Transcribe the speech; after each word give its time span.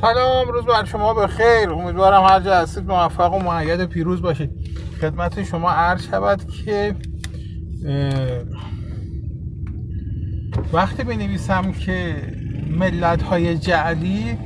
سلام 0.00 0.48
روز 0.48 0.64
بر 0.64 0.84
شما 0.84 1.14
به 1.14 1.26
خیر 1.26 1.70
امیدوارم 1.70 2.24
هر 2.24 2.40
جا 2.40 2.54
هستید 2.54 2.86
موفق 2.86 3.34
و 3.34 3.38
معید 3.38 3.84
پیروز 3.84 4.22
باشید. 4.22 4.50
خدمت 5.00 5.44
شما 5.44 5.70
عرض 5.70 6.06
شود 6.06 6.42
که 6.64 6.94
وقتی 10.72 11.04
بنویسم 11.04 11.72
که 11.72 12.16
ملت 12.70 13.22
های 13.22 13.58
جعلی 13.58 14.38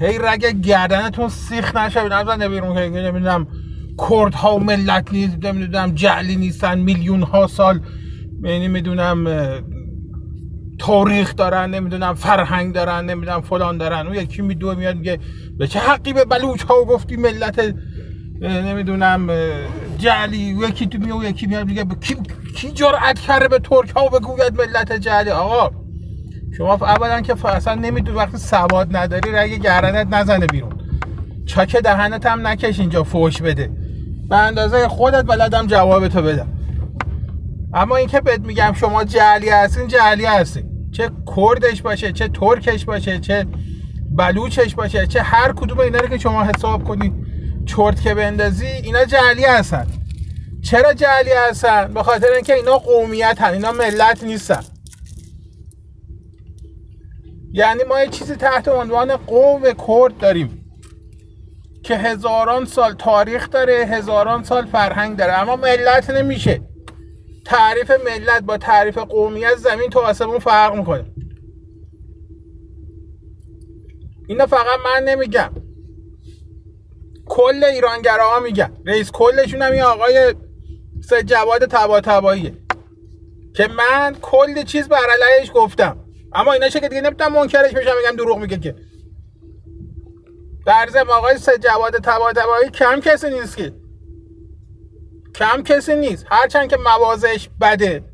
هی 0.00 0.18
رگ 0.18 0.60
گردنتون 0.60 1.28
سیخ 1.28 1.76
نشه 1.76 2.08
نزنه 2.08 2.48
بیرون 2.48 2.74
که 2.74 3.00
نمی‌دونم 3.00 3.46
کرد 4.08 4.34
ها 4.34 4.58
ملت 4.58 5.12
نیست 5.12 5.44
نمی‌دونم 5.44 5.94
جعلی 5.94 6.36
نیستن 6.36 6.78
میلیون 6.78 7.22
ها 7.22 7.46
سال 7.46 7.80
یعنی 8.42 8.68
می‌دونم 8.68 9.24
تاریخ 10.86 11.36
دارن 11.36 11.70
نمی‌دونم 11.70 12.14
فرهنگ 12.14 12.74
دارن 12.74 13.04
نمی‌دونم 13.04 13.40
فلان 13.40 13.78
دارن. 13.78 14.06
اون 14.06 14.16
یکی 14.16 14.42
میدوه 14.42 14.74
میاد 14.74 14.96
میگه 14.96 15.18
به 15.58 15.66
چه 15.66 15.78
حقی 15.78 16.12
به 16.12 16.24
بلوچ 16.24 16.62
ها 16.62 16.84
گفتی 16.84 17.16
ملت 17.16 17.74
نمی‌دونم 18.40 19.30
جعلی؟ 19.98 20.36
یکی 20.36 20.86
تو 20.86 20.98
میاد 20.98 21.22
یکی 21.22 21.46
میاد 21.46 21.66
میگه 21.66 21.84
کی, 22.00 22.16
کی 22.56 22.70
جرأت 22.70 23.18
کرده 23.18 23.48
به 23.48 23.58
ترک 23.58 23.90
ها 23.90 24.08
بگوید 24.08 24.60
ملت 24.60 24.92
جعلی؟ 24.92 25.30
آقا 25.30 25.70
شما 26.56 26.74
اولا 26.74 27.20
که 27.20 27.46
اصلا 27.46 27.74
نمی‌دونی 27.74 28.18
وقتی 28.18 28.38
سواد 28.38 28.96
نداری 28.96 29.32
رگ 29.32 29.62
گردنت 29.62 30.14
نزنه 30.14 30.46
بیرون. 30.46 30.72
چاک 31.46 31.76
دهنت 31.76 32.26
هم 32.26 32.46
نکش 32.46 32.80
اینجا 32.80 33.02
فوش 33.02 33.42
بده. 33.42 33.70
به 34.28 34.36
اندازه 34.36 34.88
خودت 34.88 35.24
بلدم 35.24 35.66
جوابتو 35.66 36.22
بدم. 36.22 36.48
اما 37.74 37.96
اینکه 37.96 38.20
بهت 38.20 38.40
میگم 38.40 38.72
شما 38.76 39.04
جعلی 39.04 39.48
هستین 39.48 39.88
جعلی 39.88 40.24
هستین 40.24 40.73
چه 40.94 41.10
کردش 41.36 41.82
باشه 41.82 42.12
چه 42.12 42.28
ترکش 42.28 42.84
باشه 42.84 43.18
چه 43.18 43.46
بلوچش 44.10 44.74
باشه 44.74 45.06
چه 45.06 45.22
هر 45.22 45.52
کدوم 45.52 45.80
اینا 45.80 45.98
رو 45.98 46.08
که 46.08 46.18
شما 46.18 46.44
حساب 46.44 46.84
کنی 46.84 47.12
چرت 47.66 48.02
که 48.02 48.14
بندازی 48.14 48.66
اینا 48.66 49.04
جعلی 49.04 49.44
هستن. 49.44 49.86
چرا 50.62 50.94
جعلی 50.94 51.30
هستن؟ 51.48 51.94
به 51.94 52.02
خاطر 52.02 52.26
اینکه 52.26 52.54
اینا 52.54 52.78
قومیت 52.78 53.36
هن 53.40 53.52
اینا 53.52 53.72
ملت 53.72 54.24
نیستن. 54.24 54.64
یعنی 57.52 57.82
ما 57.88 58.00
یه 58.00 58.08
چیزی 58.08 58.34
تحت 58.36 58.68
عنوان 58.68 59.16
قوم 59.16 59.62
کرد 59.62 60.18
داریم 60.18 60.60
که 61.82 61.96
هزاران 61.96 62.64
سال 62.64 62.92
تاریخ 62.92 63.50
داره 63.50 63.74
هزاران 63.74 64.44
سال 64.44 64.66
فرهنگ 64.66 65.16
داره 65.16 65.32
اما 65.32 65.56
ملت 65.56 66.10
نمیشه. 66.10 66.60
تعریف 67.44 67.90
ملت 67.90 68.42
با 68.42 68.58
تعریف 68.58 68.98
قومیت 68.98 69.56
زمین 69.56 69.90
تو 69.90 69.98
آسمون 70.00 70.38
فرق 70.38 70.74
می‌کنه. 70.74 71.04
اینا 74.28 74.46
فقط 74.46 74.78
من 74.84 75.04
نمیگم. 75.04 75.50
کل 77.26 77.64
ایرانگراها 77.64 78.40
میگن. 78.40 78.76
رئیس 78.86 79.10
کلشون 79.10 79.62
هم 79.62 79.72
این 79.72 79.82
آقای 79.82 80.34
سه 81.08 81.22
جواد 81.22 81.66
تبا 81.66 82.00
تباییه 82.00 82.52
که 83.54 83.68
من 83.68 84.16
کل 84.22 84.62
چیز 84.62 84.88
بر 84.88 85.06
علیهش 85.10 85.50
گفتم. 85.54 86.04
اما 86.32 86.52
اینا 86.52 86.68
که 86.68 86.88
دیگه 86.88 87.00
نمی‌تونم 87.00 87.32
منکرش 87.32 87.72
بشم 87.72 87.92
میگم 88.02 88.16
دروغ 88.16 88.38
میگه 88.38 88.58
که. 88.58 88.74
در 90.66 90.88
آقای 91.08 91.38
سه 91.38 91.58
جواد 91.58 91.92
تبا 91.92 92.32
تبایی 92.32 92.70
کم 92.70 93.00
کسی 93.00 93.30
نیست 93.30 93.56
که 93.56 93.72
کم 95.34 95.62
کسی 95.62 95.96
نیست. 95.96 96.26
هرچند 96.30 96.70
که 96.70 96.76
موازش 96.76 97.48
بده. 97.60 98.04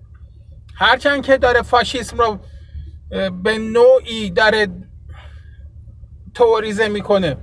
هرچند 0.74 1.26
که 1.26 1.38
داره 1.38 1.62
فاشیسم 1.62 2.18
رو 2.18 2.38
به 3.30 3.58
نوعی 3.58 4.30
داره 4.30 4.66
توریزه 6.34 6.88
می‌کنه. 6.88 7.36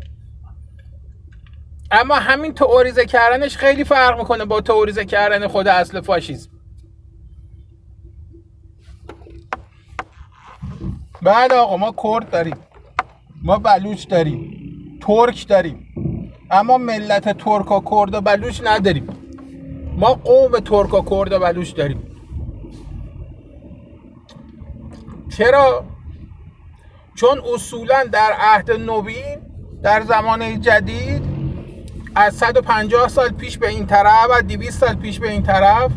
اما 1.91 2.15
همین 2.15 2.53
توریزه 2.53 3.05
کردنش 3.05 3.57
خیلی 3.57 3.83
فرق 3.83 4.19
می‌کنه 4.19 4.45
با 4.45 4.61
توریزه 4.61 5.05
کردن 5.05 5.47
خود 5.47 5.67
اصل 5.67 6.01
فاشیسم. 6.01 6.49
بعد 11.21 11.53
آقا 11.53 11.77
ما 11.77 11.95
کرد 12.03 12.29
داریم. 12.29 12.57
ما 13.43 13.57
بلوچ 13.57 14.07
داریم. 14.07 14.53
ترک 15.01 15.47
داریم. 15.47 15.87
اما 16.51 16.77
ملت 16.77 17.37
ترک 17.37 17.71
و 17.71 17.81
کرد 17.91 18.13
و 18.13 18.21
بلوچ 18.21 18.61
نداریم. 18.63 19.07
ما 19.97 20.13
قوم 20.13 20.59
ترک 20.59 20.93
و 20.93 21.01
کرد 21.09 21.31
و 21.31 21.39
بلوچ 21.39 21.75
داریم. 21.75 22.03
چرا؟ 25.37 25.85
چون 27.15 27.41
اصولا 27.53 28.03
در 28.11 28.31
عهد 28.39 28.71
نوین 28.71 29.37
در 29.83 30.01
زمان 30.01 30.61
جدید 30.61 31.23
از 32.15 32.35
150 32.35 33.07
سال 33.07 33.29
پیش 33.29 33.57
به 33.57 33.67
این 33.67 33.85
طرف 33.85 34.27
و 34.29 34.41
200 34.41 34.79
سال 34.79 34.95
پیش 34.95 35.19
به 35.19 35.31
این 35.31 35.43
طرف 35.43 35.91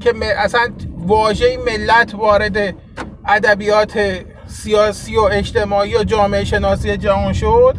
که 0.00 0.14
اصلا 0.36 0.72
واژه 0.98 1.56
ملت 1.56 2.14
وارد 2.14 2.74
ادبیات 3.26 4.24
سیاسی 4.46 5.16
و 5.16 5.20
اجتماعی 5.20 5.96
و 5.96 6.04
جامعه 6.04 6.44
شناسی 6.44 6.96
جهان 6.96 7.32
شد 7.32 7.76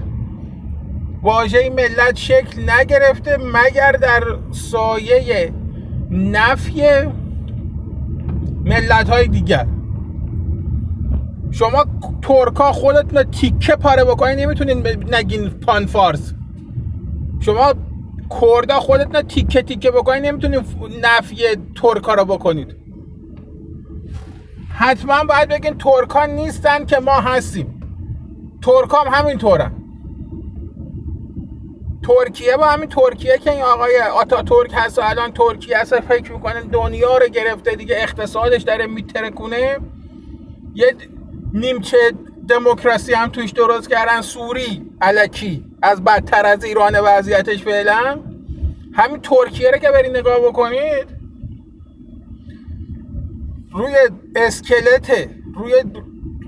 واژه 1.26 1.70
ملت 1.70 2.16
شکل 2.16 2.70
نگرفته 2.70 3.38
مگر 3.38 3.92
در 3.92 4.24
سایه 4.52 5.54
نفی 6.12 6.82
ملت 8.66 9.10
های 9.10 9.28
دیگر. 9.28 9.68
شما 11.52 11.86
ترکا 12.22 12.72
خودتون 12.72 13.24
تیکه 13.24 13.76
پاره 13.76 14.04
بکنید 14.04 14.40
نمی‌تونین 14.40 14.88
نگین 15.12 15.50
پان 15.50 15.86
فارس 15.86 16.34
شما 17.40 17.74
کردا 18.42 18.80
خودتون 18.80 19.22
تیکه 19.22 19.62
تیکه 19.62 19.92
بکنید 19.92 20.26
نمی‌تونین 20.26 20.62
نفی 21.04 21.36
ترکا 21.76 22.14
رو 22.14 22.26
بکنید. 22.26 22.76
حتما 24.70 25.24
باید 25.24 25.50
بگین 25.50 25.78
ترکا 25.78 26.26
نیستن 26.26 26.86
که 26.86 27.00
ما 27.00 27.20
هستیم. 27.20 27.82
ترکا 28.62 28.98
هم 28.98 29.14
همین 29.14 29.38
طورن 29.38 29.72
ترکیه 32.08 32.58
با 32.58 32.66
همین 32.66 32.90
ترکیه 32.90 33.38
که 33.38 33.52
این 33.52 33.62
آقای 33.62 34.00
آتا 34.00 34.42
ترک 34.44 34.72
هست 34.74 35.00
و 35.00 35.02
الان 35.06 35.32
ترکیه 35.32 35.78
هست 35.78 36.00
فکر 36.00 36.32
می‌کنه 36.32 36.62
دنیا 36.62 37.18
رو 37.18 37.28
گرفته 37.28 37.76
دیگه 37.76 37.96
اقتصادش 38.00 38.62
داره 38.62 38.88
میترکونه. 38.88 39.78
یه 40.76 40.96
نیمچه 41.54 41.98
دموکراسی 42.48 43.14
هم 43.14 43.30
توش 43.30 43.52
درست 43.52 43.90
کردن 43.90 44.22
سوری 44.22 44.92
علکی 45.02 45.66
از 45.82 46.04
بدتر 46.04 46.46
از 46.46 46.64
ایران 46.64 47.00
وضعیتش 47.00 47.64
فعلا. 47.64 48.20
همین 48.94 49.22
ترکیه 49.22 49.72
رو 49.72 49.78
که 49.78 49.92
برید 49.92 50.18
نگاه 50.18 50.40
بکنید 50.40 51.08
روی 53.74 53.96
اسکلت 54.36 55.30
روی 55.56 55.74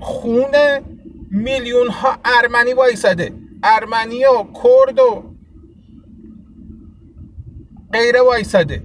خون 0.00 0.54
میلیون 1.30 1.88
ها 1.88 2.16
ارمنی 2.24 2.72
وایساده. 2.72 3.32
ارمنی 3.62 4.24
و 4.24 4.44
کرد 4.62 4.98
و 4.98 5.27
غیره 7.92 8.20
وایساده. 8.20 8.82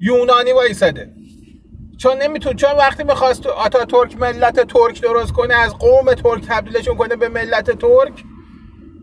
یونانی 0.00 0.52
وایساده. 0.52 1.10
چون 1.98 2.22
نمیتون 2.22 2.56
چون 2.56 2.70
وقتی 2.70 3.04
می‌خواست 3.04 3.46
آتا 3.46 3.84
ترک 3.84 4.16
ملت 4.16 4.60
ترک 4.60 5.02
درست 5.02 5.32
کنه 5.32 5.54
از 5.54 5.74
قوم 5.78 6.14
ترک 6.14 6.44
تبدیلشون 6.46 6.96
کنه 6.96 7.16
به 7.16 7.28
ملت 7.28 7.70
ترک 7.70 8.24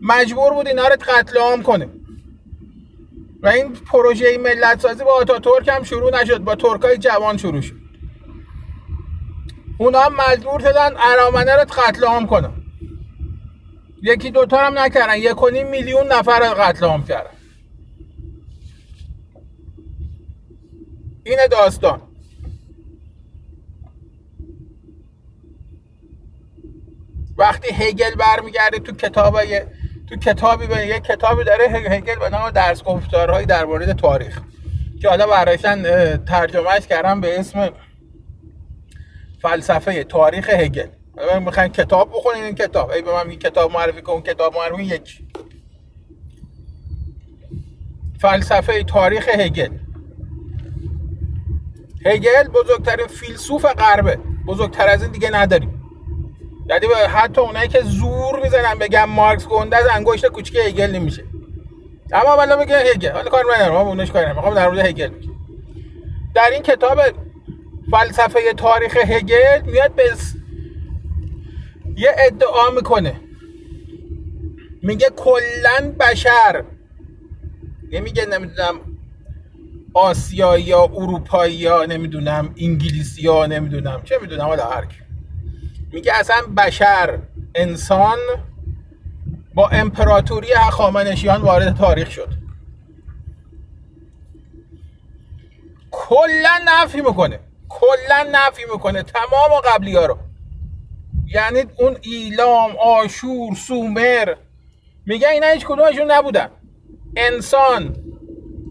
مجبور 0.02 0.52
بود 0.54 0.68
اینا 0.68 0.88
رو 0.88 0.96
قتل 1.00 1.38
عام 1.38 1.62
کنه. 1.62 1.88
و 3.42 3.48
این 3.48 3.72
پروژه 3.72 4.38
ملت 4.38 4.80
سازی 4.80 5.04
با 5.04 5.12
آتا 5.12 5.38
ترک 5.38 5.68
هم 5.68 5.82
شروع 5.82 6.22
نشد 6.22 6.38
با 6.38 6.54
ترکای 6.54 6.98
جوان 6.98 7.36
شروع 7.36 7.60
شد. 7.60 7.76
اونا 9.78 10.00
هم 10.00 10.14
مجبور 10.30 10.60
شدن 10.60 10.90
ارامنه 10.96 11.56
رو 11.56 11.64
قتل 11.64 12.04
عام 12.04 12.26
کنن. 12.26 12.52
یکی 14.02 14.30
دوتا 14.30 14.58
هم 14.58 14.78
نکردن 14.78 15.16
یک 15.16 15.36
میلیون 15.70 16.12
نفر 16.12 16.38
رو 16.38 16.54
قتل 16.54 16.86
عام 16.86 17.04
کردن. 17.04 17.35
این 21.26 21.38
داستان. 21.50 22.02
وقتی 27.38 27.74
هگل 27.74 28.14
برمیگرده 28.14 28.78
تو 28.78 28.92
کتاب 28.92 29.40
تو 30.08 30.16
کتابی 30.16 30.66
به 30.66 30.86
یک 30.86 31.02
کتابی 31.02 31.44
داره 31.44 31.64
هگل 31.68 32.18
به 32.18 32.28
نام 32.28 32.50
درس 32.50 32.82
گفتارهایی 32.82 33.46
در 33.46 33.64
مورد 33.64 33.92
تاریخ 33.92 34.40
که 35.02 35.08
حالا 35.08 35.26
برایشن 35.26 36.16
ترجمهش 36.24 36.86
کردم 36.86 37.20
به 37.20 37.40
اسم 37.40 37.70
فلسفه 39.42 40.04
تاریخ 40.04 40.50
هگل. 40.50 40.88
می‌خواین 41.44 41.72
کتاب 41.72 42.10
بخونین 42.10 42.44
این 42.44 42.54
کتاب. 42.54 42.90
ای 42.90 43.02
به 43.02 43.12
من 43.12 43.30
این 43.30 43.38
کتاب 43.38 43.72
معرفی 43.72 44.02
کن 44.02 44.20
کتاب 44.20 44.54
معرفی 44.54 44.82
یک 44.82 45.22
فلسفه 48.20 48.84
تاریخ 48.84 49.28
هگل. 49.28 49.85
هگل 52.06 52.48
بزرگترین 52.48 53.06
فیلسوف 53.06 53.64
غربه. 53.64 54.18
بزرگتر 54.46 54.88
از 54.88 55.02
این 55.02 55.12
دیگه 55.12 55.30
نداریم. 55.30 55.82
یعنی 56.68 56.86
حتی 57.08 57.40
اونایی 57.40 57.68
که 57.68 57.82
زور 57.82 58.42
می‌زنن 58.42 58.78
بگم 58.80 59.04
مارکس 59.04 59.46
گنده 59.46 59.76
از 59.76 59.86
انگشت 59.94 60.26
کوچیک 60.26 60.56
هگل 60.56 60.90
نمیشه. 60.90 61.24
اما 62.12 62.36
والا 62.36 62.56
بگه 62.56 62.78
هگل. 62.78 63.10
حالا 63.10 63.30
کار 63.30 63.44
من 63.44 63.68
ما 63.68 63.80
اونش 63.80 64.10
کار 64.10 64.28
نمی‌خوام 64.28 64.54
در 64.54 64.68
مورد 64.68 64.78
هگل 64.78 65.10
در 66.34 66.50
این 66.52 66.62
کتاب 66.62 66.98
فلسفه 67.90 68.52
تاریخ 68.56 68.96
هگل 68.96 69.62
میاد 69.64 69.94
به 69.94 70.02
یه 71.96 72.14
ادعا 72.18 72.70
می‌کنه. 72.70 73.20
میگه 74.82 75.06
کلا 75.16 75.94
بشر 76.00 76.64
نمیگه 77.92 78.26
نمی‌دونم 78.26 78.80
آسیایی 79.96 80.64
یا 80.64 80.82
اروپایی 80.82 81.54
یا 81.54 81.84
نمی‌دونم 81.84 82.54
انگلیسی 82.60 83.22
یا 83.22 83.46
نمی‌دونم 83.46 84.02
چه 84.04 84.18
می‌دونم 84.22 84.44
حالا 84.44 84.66
هر 84.66 84.86
میگه 85.92 86.12
اصلا 86.14 86.36
بشر 86.56 87.18
انسان 87.54 88.18
با 89.54 89.68
امپراتوری 89.68 90.48
هخامنشیان 90.56 91.42
وارد 91.42 91.76
تاریخ 91.76 92.10
شد. 92.10 92.28
کلا 95.90 96.58
نفی 96.66 97.00
می‌کنه 97.00 97.40
کلا 97.68 98.26
نفی 98.32 98.62
می‌کنه 98.72 99.02
تمام 99.02 99.60
قبلی 99.64 99.96
ها 99.96 100.06
رو. 100.06 100.18
یعنی 101.26 101.64
اون 101.78 101.96
ایلام 102.02 102.76
آشور 102.76 103.54
سومر 103.54 104.34
میگه 105.06 105.28
اینا 105.28 105.46
هیچ 105.46 105.66
کدومشون 105.66 106.10
نبودن. 106.10 106.48
انسان 107.16 107.96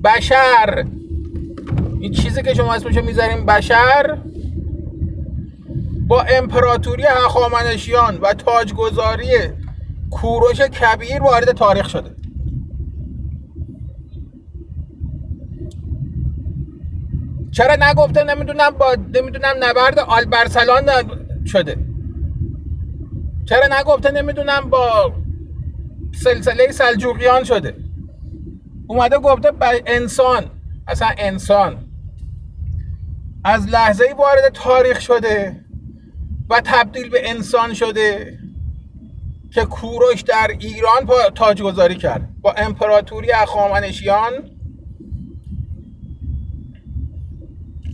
بشر 0.04 0.86
این 2.06 2.14
چیزی 2.14 2.44
که 2.44 2.54
شما 2.54 2.74
اسمشو 2.74 3.02
می‌ذاریم 3.02 3.46
بشر 3.46 4.18
با 6.08 6.22
امپراتوری 6.22 7.04
هخامنشیان 7.04 8.18
و 8.18 8.34
تاجگذاری 8.34 9.28
کوروش 10.12 10.62
کبیر 10.62 11.22
وارد 11.22 11.52
تاریخ 11.52 11.90
شده. 11.90 12.16
چرا 17.52 17.76
نگفته؟ 17.90 18.24
نمی‌دونم 18.24 18.70
با 18.70 18.96
نمی‌دونم 19.14 19.56
نبرد 19.60 20.00
آلبرسلان 20.00 20.90
شده. 21.46 21.78
چرا 23.46 23.80
نگفته؟ 23.80 24.12
نمی‌دونم 24.12 24.70
با 24.70 25.14
سلسله 26.24 26.72
سلجوقیان 26.72 27.44
شده. 27.44 27.78
اومده 28.88 29.18
گفته 29.18 29.52
انسان 29.86 30.44
اصلا 30.88 31.08
انسان. 31.18 31.85
از 33.46 33.68
لحظه 33.68 34.16
وارد 34.18 34.50
تاریخ 34.54 35.02
شده 35.02 35.66
و 36.50 36.62
تبدیل 36.66 37.10
به 37.10 37.30
انسان 37.30 37.74
شده 37.74 38.40
که 39.54 39.66
کوروش 39.66 40.22
در 40.22 40.48
ایران 40.60 41.32
تاجگذاری 41.36 41.96
کرد. 41.96 42.30
با 42.42 42.52
امپراتوری 42.52 43.32
اخامنشیان 43.32 44.32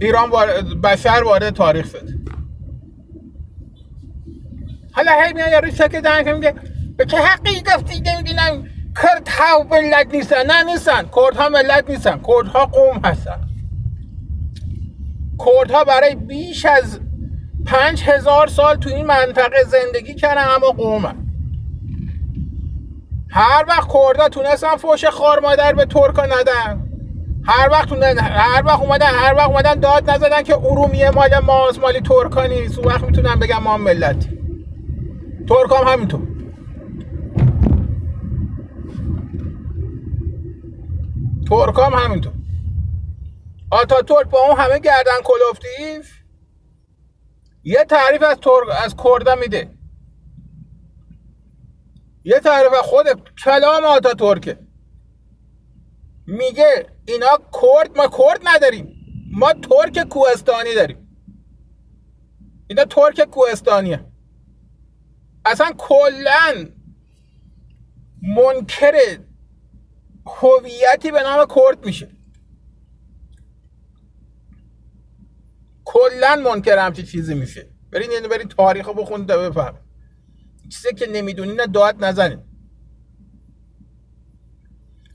ایران 0.02 0.30
بشر 0.84 1.22
وارد 1.26 1.50
تاریخ 1.50 1.86
شد. 1.86 2.10
حالا 4.92 5.12
هی 5.22 5.34
میاد 5.34 5.52
یارو 5.52 5.72
شکل 5.72 6.24
که 6.24 6.34
میگه 6.34 6.56
به 6.98 7.06
که 7.06 7.18
حقی 7.18 7.62
گفتی 7.62 8.02
نمی‌دونم 8.02 8.68
کرد 9.02 9.28
ها 9.28 9.64
ملت 9.64 10.08
نیستن 10.14 10.46
نه 10.46 10.64
نیستن 10.64 11.10
کرد 11.16 11.36
ها 11.36 11.50
ملت 11.50 11.90
نیستن 11.90 12.22
کرد 12.28 12.48
ها 12.48 12.66
قوم 12.66 13.02
هستن. 13.06 13.51
کرد 15.46 15.72
ها 15.72 15.84
برای 15.84 16.16
بیش 16.16 16.66
از 16.66 17.00
پنج 17.66 18.04
هزار 18.04 18.48
سال 18.48 18.76
تو 18.76 18.90
این 18.90 19.06
منطقه 19.06 19.64
زندگی 19.64 20.16
کردن 20.16 20.48
اما 20.48 20.68
قومن. 20.68 21.16
هر 23.30 23.66
وقت 23.68 23.90
کردا 23.94 24.30
تونستن 24.30 24.76
فوش 24.76 25.06
خار 25.06 25.40
مادر 25.40 25.74
به 25.74 25.86
ترکا 25.86 26.26
ندن 26.26 26.88
هر 27.46 27.70
وقت 27.70 27.92
هر 28.20 28.66
وقت 28.66 28.80
اومدن 28.82 29.06
هر 29.06 29.34
وقت 29.34 29.50
اومدن 29.50 29.80
داد 29.80 30.10
نزدن 30.10 30.44
که 30.44 30.56
ارومیه 30.56 31.10
مال 31.10 31.40
ماست 31.40 31.80
مالی 31.80 32.02
ترکا 32.02 32.46
نیست. 32.46 32.80
اون 32.80 32.88
وقت 32.88 33.04
می‌تونن 33.04 33.36
بگم 33.36 33.64
ما 33.64 33.78
ملتی. 33.78 34.30
ترک 35.50 35.72
هم 35.82 35.88
همینطور. 35.88 36.22
ترک 41.50 41.80
هم 41.80 41.94
همینطور. 41.94 42.34
آتا 43.72 44.02
ترک 44.02 44.30
با 44.30 44.40
اون 44.40 44.58
همه 44.58 44.80
گردن 44.80 45.22
کلوفتیف؟ 45.24 46.22
یه 47.64 47.84
تعریف 47.84 48.24
از 48.24 48.38
ترک 48.38 48.70
از 48.84 48.96
کرده 49.04 49.36
میده. 49.36 49.78
یه 52.24 52.40
تعریف 52.40 52.74
خود 52.74 53.06
کلام 53.44 53.84
آتا 53.84 54.14
ترکه 54.14 54.60
میگه 56.28 56.88
اینا 57.06 57.38
کرد 57.62 57.98
ما 57.98 58.08
کرد 58.08 58.42
نداریم. 58.44 58.96
ما 59.32 59.54
ترک 59.54 60.08
کوهستانی 60.08 60.76
داریم. 60.76 61.18
اینا 62.68 62.86
ترک 62.86 63.22
کوهستانیه. 63.22 64.06
اصلا 65.46 65.72
کلا 65.78 66.70
منکر 68.22 69.18
هویتی 70.26 71.12
به 71.12 71.24
نام 71.24 71.48
کرد 71.56 71.86
میشه. 71.86 72.21
کلا 75.86 76.36
منکر 76.36 76.78
همچی 76.78 77.04
چیزی 77.04 77.34
میشه. 77.36 77.70
برین 77.92 78.12
یعنی 78.12 78.28
برین 78.28 78.48
تاریخ 78.48 78.88
رو 78.88 78.94
بخونید 78.94 79.28
تا 79.28 79.50
بفهم 79.50 79.80
چیزی 80.70 80.94
که 80.96 81.08
نمی‌دونین 81.08 81.66
داد 81.66 82.06
نزنید 82.06 82.40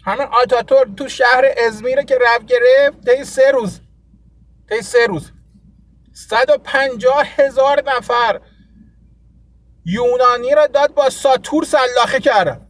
همه 0.04 0.22
آتاتور 0.24 0.90
تو 0.96 1.08
شهر 1.08 1.44
ازمیره 1.66 2.04
که 2.04 2.18
رفت 2.26 2.46
گرفت 2.46 3.10
طی 3.10 3.24
سه 3.24 3.50
روز. 3.50 3.80
طی 4.68 4.82
سه 4.82 5.06
روز. 5.06 5.32
150 6.12 7.26
هزار 7.26 7.82
نفر 7.96 8.40
یونانی 9.84 10.54
را 10.54 10.66
داد 10.66 10.94
با 10.94 11.10
ساتور 11.10 11.64
سلاخه 11.64 12.20
کردن. 12.20 12.65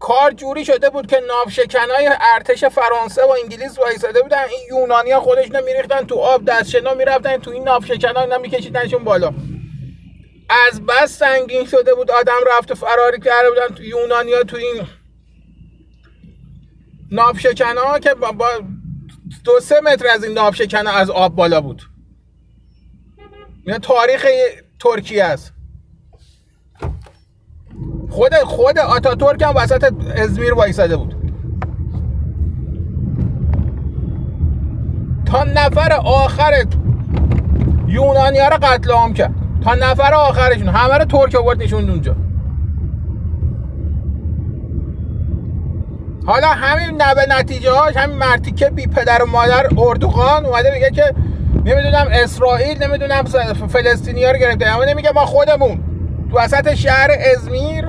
کار 0.00 0.32
جوری 0.32 0.64
شده 0.64 0.90
بود 0.90 1.06
که 1.06 1.20
ناوشکنای 1.28 2.10
ارتش 2.34 2.64
فرانسه 2.64 3.24
و 3.24 3.30
انگلیس 3.42 3.78
وایساده 3.78 4.22
بودن. 4.22 4.44
این 4.50 4.78
یونانی 4.78 5.10
ها 5.10 5.20
خودشون 5.20 5.60
میریختن 5.64 6.06
تو 6.06 6.14
آب 6.14 6.44
دستشنا 6.44 6.94
می‌رفتن 6.94 7.36
تو 7.36 7.50
این 7.50 7.64
ناوشکنا 7.64 8.20
اینا 8.20 8.38
میکشیدنشون 8.38 9.04
بالا. 9.04 9.34
از 10.68 10.86
بس 10.86 11.18
سنگین 11.18 11.66
شده 11.66 11.94
بود. 11.94 12.10
آدم 12.10 12.40
رفت 12.58 12.70
و 12.70 12.74
فراری 12.74 13.20
کرده 13.20 13.50
بودن. 13.50 13.74
تو 13.74 13.82
یونانی 13.82 14.32
ها 14.32 14.42
تو 14.42 14.56
این 14.56 14.86
ناوشکنا 17.10 17.98
که 17.98 18.14
با 18.14 18.32
دو 19.44 19.60
سه 19.60 19.80
متر 19.80 20.06
از 20.06 20.24
این 20.24 20.32
ناوشکنا 20.32 20.90
از 20.90 21.10
آب 21.10 21.34
بالا 21.34 21.60
بود. 21.60 21.82
این 23.66 23.78
تاریخ 23.78 24.26
ترکیه 24.80 25.24
است. 25.24 25.52
خود 28.10 28.34
خود 28.34 28.78
آتاتورک 28.78 29.42
هم 29.42 29.52
وسط 29.56 29.92
ازمیر 30.16 30.54
وایساده 30.54 30.96
بود. 30.96 31.14
تا 35.26 35.44
نفر 35.44 35.92
آخر 36.04 36.64
یونانی 37.86 38.38
ها 38.38 38.48
رو 38.48 38.56
قتل 38.62 38.90
عام 38.90 39.12
کرد. 39.12 39.34
تا 39.64 39.74
نفر 39.74 40.14
آخرشون. 40.14 40.68
همه 40.68 40.98
رو 40.98 41.04
ترک 41.04 41.34
آورد 41.34 41.62
نشوند 41.62 41.90
اونجا. 41.90 42.16
حالا 46.26 46.46
همین 46.46 47.02
نوه 47.02 47.38
نتیجه 47.38 47.72
هاش 47.72 47.96
همین 47.96 48.16
مرتیکه 48.16 48.70
بی 48.70 48.86
پدر 48.86 49.22
و 49.22 49.26
مادر 49.26 49.66
اردوغان 49.78 50.46
اومده 50.46 50.70
میگه 50.74 50.90
که 50.90 51.14
نمی‌دونم 51.64 52.06
اسرائیل 52.10 52.82
نمی‌دونم 52.82 53.24
فلسطینی 53.68 54.24
ها 54.24 54.30
رو 54.30 54.38
گرفته. 54.38 54.66
اما 54.66 54.84
نمیگه 54.84 55.12
ما 55.12 55.26
خودمون. 55.26 55.80
تو 56.30 56.38
وسط 56.38 56.74
شهر 56.74 57.10
ازمیر 57.36 57.88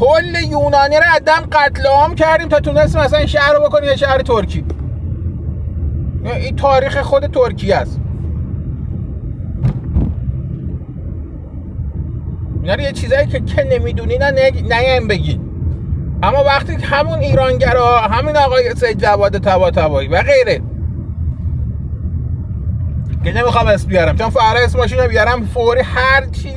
کل 0.00 0.34
یونانی 0.50 0.96
رو 0.96 1.02
عدم 1.14 1.48
قتل 1.52 1.86
عام 1.86 2.14
کردیم 2.14 2.48
تا 2.48 2.60
تونستیم 2.60 3.00
مثلا 3.00 3.18
این 3.18 3.26
شهر 3.26 3.52
رو 3.52 3.60
بکنیم 3.60 3.90
یه 3.90 3.96
شهر 3.96 4.18
ترکی. 4.18 4.64
این 6.24 6.56
تاریخ 6.56 7.00
خود 7.00 7.26
ترکیه 7.26 7.76
است. 7.76 8.00
اینا 12.62 12.82
یه 12.82 12.92
چیزایی 12.92 13.26
که 13.26 13.40
که 13.40 13.64
نمی‌دونی 13.64 14.18
نه 14.18 14.30
نگیم 14.30 15.08
بگید 15.08 15.40
اما 16.22 16.44
وقتی 16.44 16.72
همون 16.72 17.18
ایرانگرا 17.18 18.00
همین 18.00 18.36
آقای 18.36 18.74
سید 18.74 19.00
جواد 19.00 19.38
تبا 19.38 19.70
تبایی 19.70 20.08
و 20.08 20.22
غیره. 20.22 20.60
که 23.24 23.32
نمی‌خوام 23.32 23.66
اسم 23.66 23.88
بیارم 23.88 24.16
چون 24.16 24.30
فرا 24.30 24.60
اسمشون 24.64 25.06
بیارم 25.06 25.46
فوری 25.46 25.80
هر 25.80 26.26
چی 26.26 26.52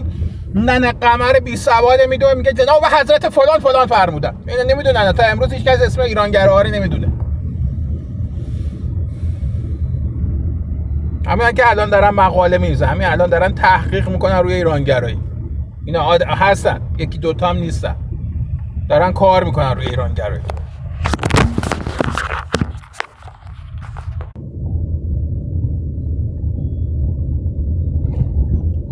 ننه 0.56 0.92
قمر 0.92 1.34
بی 1.44 1.58
سواده 1.58 2.06
می‌دونه 2.10 2.34
میگه 2.34 2.54
جناب 2.54 2.86
حضرت 2.86 3.30
فلان 3.30 3.60
فلان 3.60 3.88
فرمودن. 3.88 4.36
اینا 4.48 4.63
نمی‌دونن. 4.63 5.12
تا 5.12 5.24
امروز 5.24 5.54
هیچ 5.54 5.63
کس 5.63 5.82
اسم 5.82 6.01
ایرانگراها 6.01 6.62
رو 6.62 6.70
نمی‌دونه. 6.70 7.08
همین 11.27 11.51
که 11.51 11.70
الان 11.70 11.89
دارن 11.89 12.10
مقاله 12.10 12.58
میزن 12.58 12.86
همین 12.86 13.08
الان 13.08 13.30
دارن 13.30 13.56
تحقیق 13.56 14.10
می‌کنن 14.10 14.39
روی 14.39 14.54
ایرانگرایی. 14.54 15.20
اینا. 15.86 16.12
هستن. 16.12 16.82
یکی 16.98 17.18
دوتا 17.18 17.50
هم 17.50 17.58
نیستن. 17.58 17.96
دارن 18.89 19.13
کار 19.13 19.44
می‌کنن 19.44 19.72
روی 19.75 19.86
ایرانگرایی. 19.86 20.42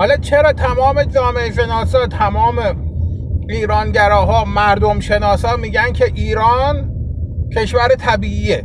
حالا 0.05 0.17
چرا 0.17 0.53
تمام 0.53 1.03
جامعه 1.03 1.51
شناسا 1.51 2.07
تمام 2.07 2.55
ایرانگراها 3.49 4.45
مردم 4.45 4.99
شناسا 4.99 5.55
میگن 5.55 5.93
که 5.93 6.05
ایران 6.15 6.95
کشور 7.55 7.87
طبیعیه؟ 7.87 8.63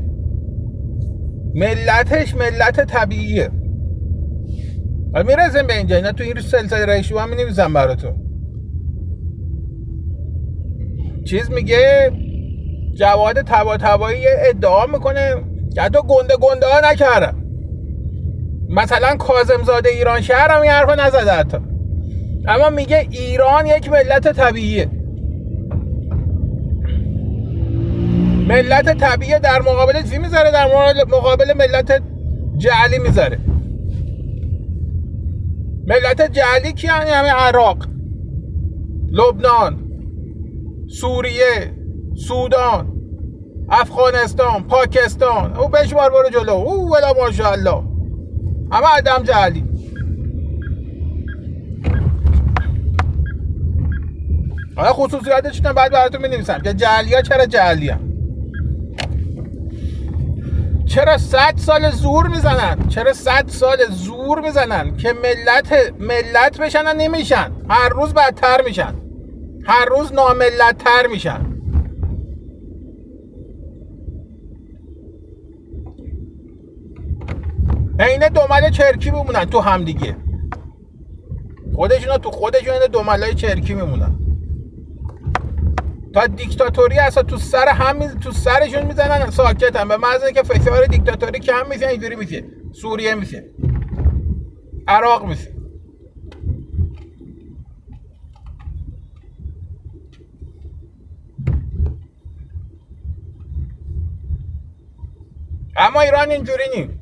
ملتش 1.54 2.34
ملت 2.34 2.80
طبیعیه. 2.80 3.50
حالا 5.14 5.26
می‌رسیم 5.26 5.66
به 5.66 5.76
اینجا 5.76 5.96
اینا 5.96 6.12
تو 6.12 6.24
این 6.24 6.40
سلسله 6.40 6.86
رئیشو 6.86 7.18
هم 7.18 7.28
می‌نویسم 7.28 7.72
براتون. 7.72 8.14
چیز 11.24 11.50
میگه؟ 11.50 12.12
جواد 12.98 13.40
تبا 13.42 14.08
ادعا 14.48 14.86
می‌کنه. 14.86 15.34
که 15.74 15.82
حتی 15.82 15.98
گنده 16.08 16.34
گنده 16.36 16.66
ها 16.66 16.90
نکردم 16.92 17.39
مثلا 18.70 19.16
کازمزاده 19.16 19.88
ایران 19.88 20.20
شهر 20.20 20.50
هم 20.50 20.62
این 20.62 20.70
حرفا 20.70 20.94
نزده 20.94 21.32
حتی. 21.32 21.58
اما 22.48 22.70
میگه 22.70 23.08
ایران 23.10 23.66
یک 23.66 23.90
ملت 23.90 24.32
طبیعیه. 24.32 24.88
ملت 28.48 28.98
طبیعی 28.98 29.38
در 29.38 29.60
مقابل 29.60 30.02
چی 30.02 30.18
می‌ذاره؟ 30.18 30.50
در 30.50 30.66
مقابل 31.04 31.52
ملت 31.56 32.02
جعلی 32.56 32.98
می‌ذاره. 32.98 33.38
ملت 35.86 36.32
جعلی 36.32 36.72
کی 36.72 36.86
یعنی 36.86 37.10
همه 37.10 37.28
عراق 37.30 37.86
لبنان 39.12 39.78
سوریه 40.88 41.72
سودان 42.28 42.92
افغانستان 43.70 44.62
پاکستان. 44.68 45.56
او 45.56 45.68
بشمار 45.68 46.10
برو 46.10 46.28
جلو. 46.30 46.52
او 46.52 46.94
ولا 46.94 47.12
ماشاءالله. 47.12 47.89
همه 48.72 48.86
آدم 48.86 49.22
جعلی 49.22 49.64
حالا 54.76 54.92
خصوصیاتش 54.92 55.60
بعد 55.60 55.92
براتون 55.92 56.26
می 56.26 56.44
که 56.64 56.74
جعلی 56.74 57.14
ها 57.14 57.22
چرا 57.22 57.46
جعلی. 57.46 57.92
چرا 60.86 61.18
صد 61.18 61.54
سال 61.56 61.90
زور 61.90 62.26
می‌زنن 62.28 62.88
چرا 62.88 63.12
صد 63.12 63.44
سال 63.48 63.78
زور 63.90 64.40
می‌زنن 64.40 64.96
که 64.96 65.12
ملت 65.12 65.92
ملت 66.00 66.60
بشن 66.60 66.86
و 66.86 66.94
نمیشن 66.94 67.52
هر 67.68 67.88
روز 67.88 68.14
بدتر 68.14 68.62
میشن 68.62 68.94
هر 69.66 69.84
روز 69.84 70.12
ناملت 70.12 70.78
تر 70.78 71.06
میشن 71.06 71.49
عین 78.00 78.28
دومل 78.28 78.70
چرکی 78.70 79.10
میمونن 79.10 79.44
تو 79.44 79.60
هم 79.60 79.84
دیگه. 79.84 80.16
خودشون 81.74 82.18
تو 82.18 82.30
خودشون 82.30 82.86
دومل 82.92 83.22
های 83.22 83.34
چرکی 83.34 83.74
میمونن. 83.74 84.18
تا 86.14 86.26
دیکتاتوری 86.26 86.98
اصلا 86.98 87.22
تو 87.22 87.36
سر 87.36 87.68
هم 87.68 88.18
تو 88.18 88.32
سرشون 88.32 88.86
می‌زنن 88.86 89.30
ساکتن 89.30 89.88
به 89.88 89.96
محض 89.96 90.24
که 90.34 90.42
فشار 90.42 90.86
دیکتاتوری 90.86 91.40
کم 91.40 91.68
میشه 91.68 91.88
اینجوری 91.88 92.16
میشه. 92.16 92.44
سوریه 92.72 93.14
میشه. 93.14 93.44
عراق 94.88 95.24
میشه. 95.24 95.50
اما 105.76 106.00
ایران 106.00 106.30
اینجوری 106.30 106.64
نی 106.76 106.99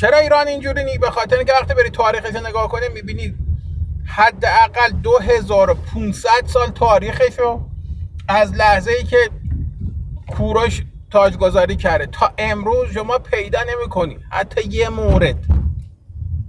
چرا 0.00 0.18
ایران 0.18 0.48
اینجوری 0.48 0.84
نی 0.84 0.98
به 0.98 1.10
خاطر 1.10 1.36
اینکه 1.36 1.52
وقتی 1.52 1.74
بری 1.74 1.90
تاریخش 1.90 2.34
نگاه 2.34 2.68
کنی 2.68 2.88
می‌بینی 2.94 3.34
حداقل 4.06 4.90
2500 5.02 6.30
سال 6.46 6.66
تاریخشو 6.68 7.60
از 8.28 8.54
لحظه 8.54 8.90
ای 8.90 9.04
که 9.04 9.30
کوروش 10.28 10.84
تاجگذاری 11.10 11.76
کرده. 11.76 12.06
تا 12.06 12.32
امروز 12.38 12.88
شما 12.94 13.18
پیدا 13.18 13.60
نمی 13.62 13.88
حتی 14.30 14.68
یه 14.68 14.88
مورد. 14.88 15.44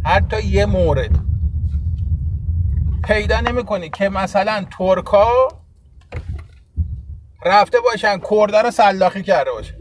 حتی 0.05 0.41
یه 0.45 0.65
مورد. 0.65 1.19
پیدا 3.03 3.39
نمی 3.41 3.63
که 3.89 4.09
مثلا 4.09 4.65
ترکا 4.77 5.47
رفته 7.45 7.79
باشن 7.79 8.17
کرده 8.17 8.61
رو 8.61 8.71
سلاخی 8.71 9.23
کرده 9.23 9.51
باشه. 9.51 9.77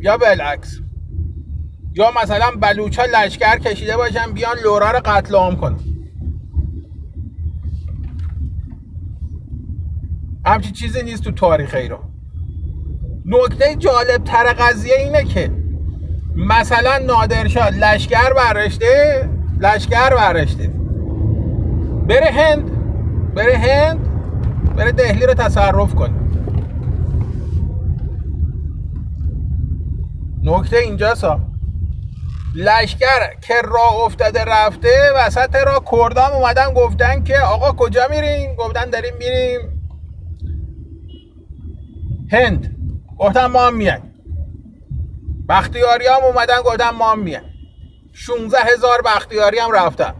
یا 0.00 0.16
بالعکس. 0.16 0.80
یا 2.00 2.10
مثلا 2.22 2.46
بلوچا 2.60 3.02
لشکر 3.04 3.58
کشیده 3.58 3.96
باشن 3.96 4.32
بیان 4.32 4.56
لورا 4.64 4.90
رو 4.90 5.00
قتل 5.04 5.34
عام 5.34 5.56
کنن. 5.56 5.78
همچی 10.46 10.70
چیزی 10.70 11.02
نیست 11.02 11.24
تو 11.24 11.30
تاریخ 11.30 11.74
ایران. 11.74 12.00
نکته 13.26 13.76
جالب 13.78 14.24
تر 14.24 14.52
قضیه 14.52 14.94
اینه 14.94 15.24
که 15.24 15.52
مثلا 16.36 16.98
نادرشاه 16.98 17.70
لشکر 17.70 18.32
برشته 18.32 19.28
لشکر 19.60 20.14
برشته 20.14 20.72
بره 22.08 22.30
هند 22.30 22.70
بره 23.34 23.58
هند 23.58 24.00
بره 24.76 24.92
دهلی 24.92 25.26
رو 25.26 25.34
تصرف 25.34 25.94
کنه. 25.94 26.14
نکته 30.42 30.76
اینجاست 30.76 31.49
لشکر 32.54 33.34
که 33.40 33.54
راه 33.64 33.94
افتاده 33.94 34.44
رفته 34.44 35.12
وسط 35.16 35.56
را 35.56 35.84
کردام 35.92 36.32
اومدن 36.32 36.74
گفتن 36.74 37.24
که 37.24 37.38
آقا 37.38 37.72
کجا 37.72 38.08
میریم 38.10 38.54
گفتن 38.54 38.90
داریم 38.90 39.16
میریم. 39.16 39.60
هند. 42.32 42.76
گفتن 43.18 43.46
ما 43.46 43.66
هم 43.66 43.74
میایم. 43.74 44.14
بختیاری 45.48 46.06
هم 46.06 46.24
اومدن 46.24 46.60
گفتن 46.60 46.90
ما 46.90 47.12
هم 47.12 47.18
میایم. 47.18 47.44
16 48.12 48.58
هزار 48.58 49.02
بختیاری 49.02 49.58
هم 49.58 49.72
رفتن. 49.72 50.14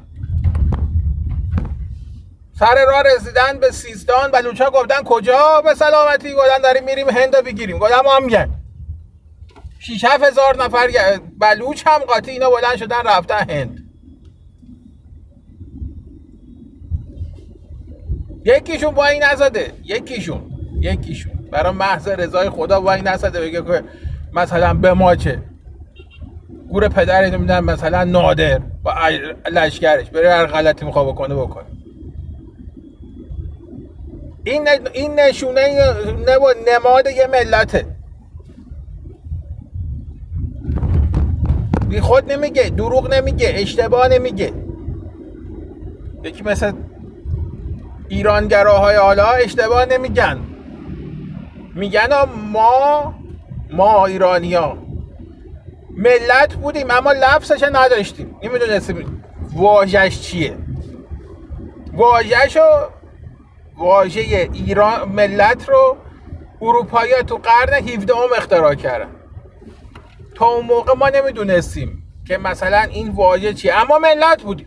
سر 2.59 2.85
راه 2.87 3.03
رسیدن 3.03 3.59
به 3.61 3.71
سیستان 3.71 4.31
بلوچا 4.31 4.71
گفتن 4.71 5.03
کجا 5.05 5.61
به 5.65 5.75
سلامتی؟ 5.75 6.35
گفتن 6.35 6.63
داریم 6.63 6.85
میریم 6.85 7.11
هند 7.11 7.45
بگیریم. 7.45 7.79
گفتن 7.79 8.01
ما 8.05 8.17
هم 8.17 8.25
میایم. 8.25 8.60
6 9.83 10.05
هزار 10.05 10.65
نفر 10.65 10.89
بلوچ 11.39 11.83
هم 11.87 11.99
قاطی 11.99 12.31
اینا 12.31 12.51
بلند 12.51 12.77
شدن 12.77 13.03
رفتن 13.07 13.51
هند. 13.51 13.91
یکیشون 18.45 18.95
با 18.95 19.07
این 19.07 19.23
نزده 19.23 19.73
یکیشون 19.85 20.43
یکیشون. 20.81 21.33
برای 21.51 21.73
محض 21.73 22.09
رضای 22.09 22.51
خدا 22.51 22.83
وای 22.83 23.03
نسده 23.03 23.41
بگه 23.41 23.63
که 23.63 23.85
مثلا 24.33 24.75
به 24.75 24.93
ما 24.93 25.17
چه؟ 25.17 25.43
گور 26.69 26.89
پدر 26.89 27.27
نمیدن 27.27 27.61
مثلا 27.61 28.05
نادر 28.05 28.59
با 28.59 28.95
لشکرش 29.53 30.11
بره 30.11 30.31
هر 30.31 30.47
غلطی 30.47 30.85
می‌خواه 30.85 31.07
بکنه 31.07 31.35
بکنه 31.35 31.67
این 34.45 34.69
این 34.93 35.21
نشونه 35.21 35.61
نماد 36.69 37.07
یه 37.07 37.27
ملته. 37.27 38.00
بی 41.91 42.01
خود 42.01 42.33
نمیگه 42.33 42.63
دروغ 42.63 43.15
نمیگه 43.15 43.53
اشتباه 43.55 44.09
نمیگه. 44.09 44.53
یکی 46.25 46.43
مثل 46.43 46.73
ایرانگراهای 48.09 48.97
حالا 48.97 49.27
اشتباه 49.27 49.85
نمیگن. 49.85 50.39
میگن 51.75 52.09
ما 52.53 53.15
ما 53.73 54.07
ایرانی 54.07 54.55
ها 54.55 54.79
ملت 55.91 56.55
بودیم 56.55 56.91
اما 56.91 57.13
لفظش 57.13 57.63
نداشتیم. 57.73 58.37
نمی‌دونستیم 58.43 59.23
واژش 59.55 60.21
چیه. 60.21 60.57
واژهش 61.93 62.57
رو 62.57 62.89
واژه 63.79 64.49
ایران 64.53 65.09
ملت 65.09 65.69
رو 65.69 65.97
اروپایی 66.63 67.13
تو 67.27 67.37
قرن 67.37 67.73
17 67.73 68.15
هم 68.15 68.21
اختراع 68.37 68.75
کردن. 68.75 69.20
اون 70.45 70.67
موقع 70.67 70.95
ما 70.95 71.09
نمی‌دونستیم 71.09 72.03
که 72.27 72.39
مثلا 72.39 72.79
این 72.79 73.09
واژه 73.09 73.55
چیه. 73.55 73.75
اما 73.75 73.99
ملت 73.99 74.43
بودیم. 74.43 74.67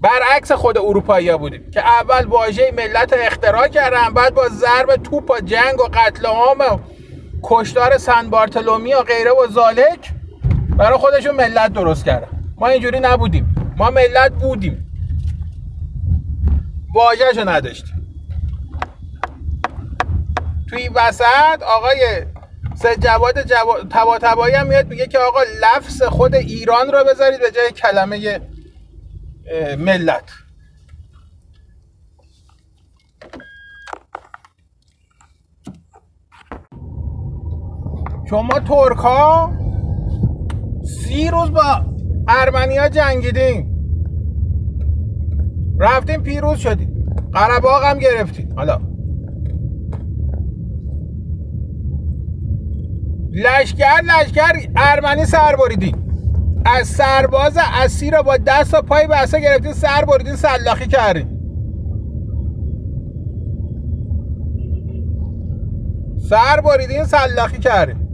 برعکس 0.00 0.52
خود 0.52 0.78
اروپایی 0.78 1.36
بودیم 1.36 1.70
که 1.70 1.80
اول 1.80 2.26
واژه 2.26 2.72
ملت 2.76 3.12
اختراع 3.12 3.68
کردن 3.68 4.14
بعد 4.14 4.34
با 4.34 4.48
ضرب 4.48 4.96
توپ 4.96 5.30
و 5.30 5.40
جنگ 5.40 5.80
و 5.80 5.88
قتل 5.92 6.26
عام 6.26 6.58
و 6.58 6.78
کشتار 7.42 7.98
سن 7.98 8.30
بارتلومی 8.30 8.94
و 8.94 9.02
غیره 9.02 9.30
و 9.30 9.46
زالک 9.46 10.12
برای 10.76 10.98
خودشون 10.98 11.34
ملت 11.34 11.72
درست 11.72 12.04
کردن. 12.04 12.28
ما 12.58 12.66
اینجوری 12.66 13.00
نبودیم. 13.00 13.74
ما 13.76 13.90
ملت 13.90 14.32
بودیم. 14.32 14.86
واژهشو 16.94 17.48
نداشتیم. 17.48 17.96
توی 20.70 20.88
وسط 20.88 21.62
آقای 21.76 22.26
سه 22.76 22.96
جواد 22.96 23.42
جواد 23.42 23.88
تبا 23.90 24.18
تبایی 24.18 24.54
هم 24.54 24.66
میاد 24.66 24.88
میگه 24.88 25.06
که 25.06 25.18
آقا 25.18 25.40
لفظ 25.42 26.02
خود 26.02 26.34
ایران 26.34 26.92
رو 26.92 27.04
بذارید 27.04 27.40
به 27.40 27.50
جای 27.50 27.72
کلمه 27.72 28.40
ملت. 29.78 30.24
شما 38.30 38.60
ترک 38.60 38.96
ها 38.98 39.52
سی 40.84 41.28
روز 41.28 41.50
با 41.50 41.84
ارمنیا 42.28 42.88
جنگیدیم 42.88 43.76
رفتیم 45.78 46.22
پیروز 46.22 46.58
شدیم 46.58 47.06
قرباق 47.32 47.84
هم 47.84 47.98
گرفتیم 47.98 48.52
حالا 48.56 48.95
لشکر 53.36 54.00
لشکر 54.02 54.68
ارمنی 54.76 55.24
سر 55.24 55.56
بریدیم 55.56 56.06
از 56.64 56.86
سرباز 56.88 57.58
اسیر 57.72 58.16
رو 58.16 58.22
با 58.22 58.36
دست 58.36 58.74
و 58.74 58.82
پای 58.82 59.06
بسته 59.06 59.40
گرفتیم 59.40 59.72
سر 59.72 60.04
بریدیم 60.04 60.36
سلاخی 60.36 60.86
کردیم 60.86 61.36
سر 66.30 66.60
بریدیم 66.60 67.04
سلاخی 67.04 67.58
کردیم 67.58 68.06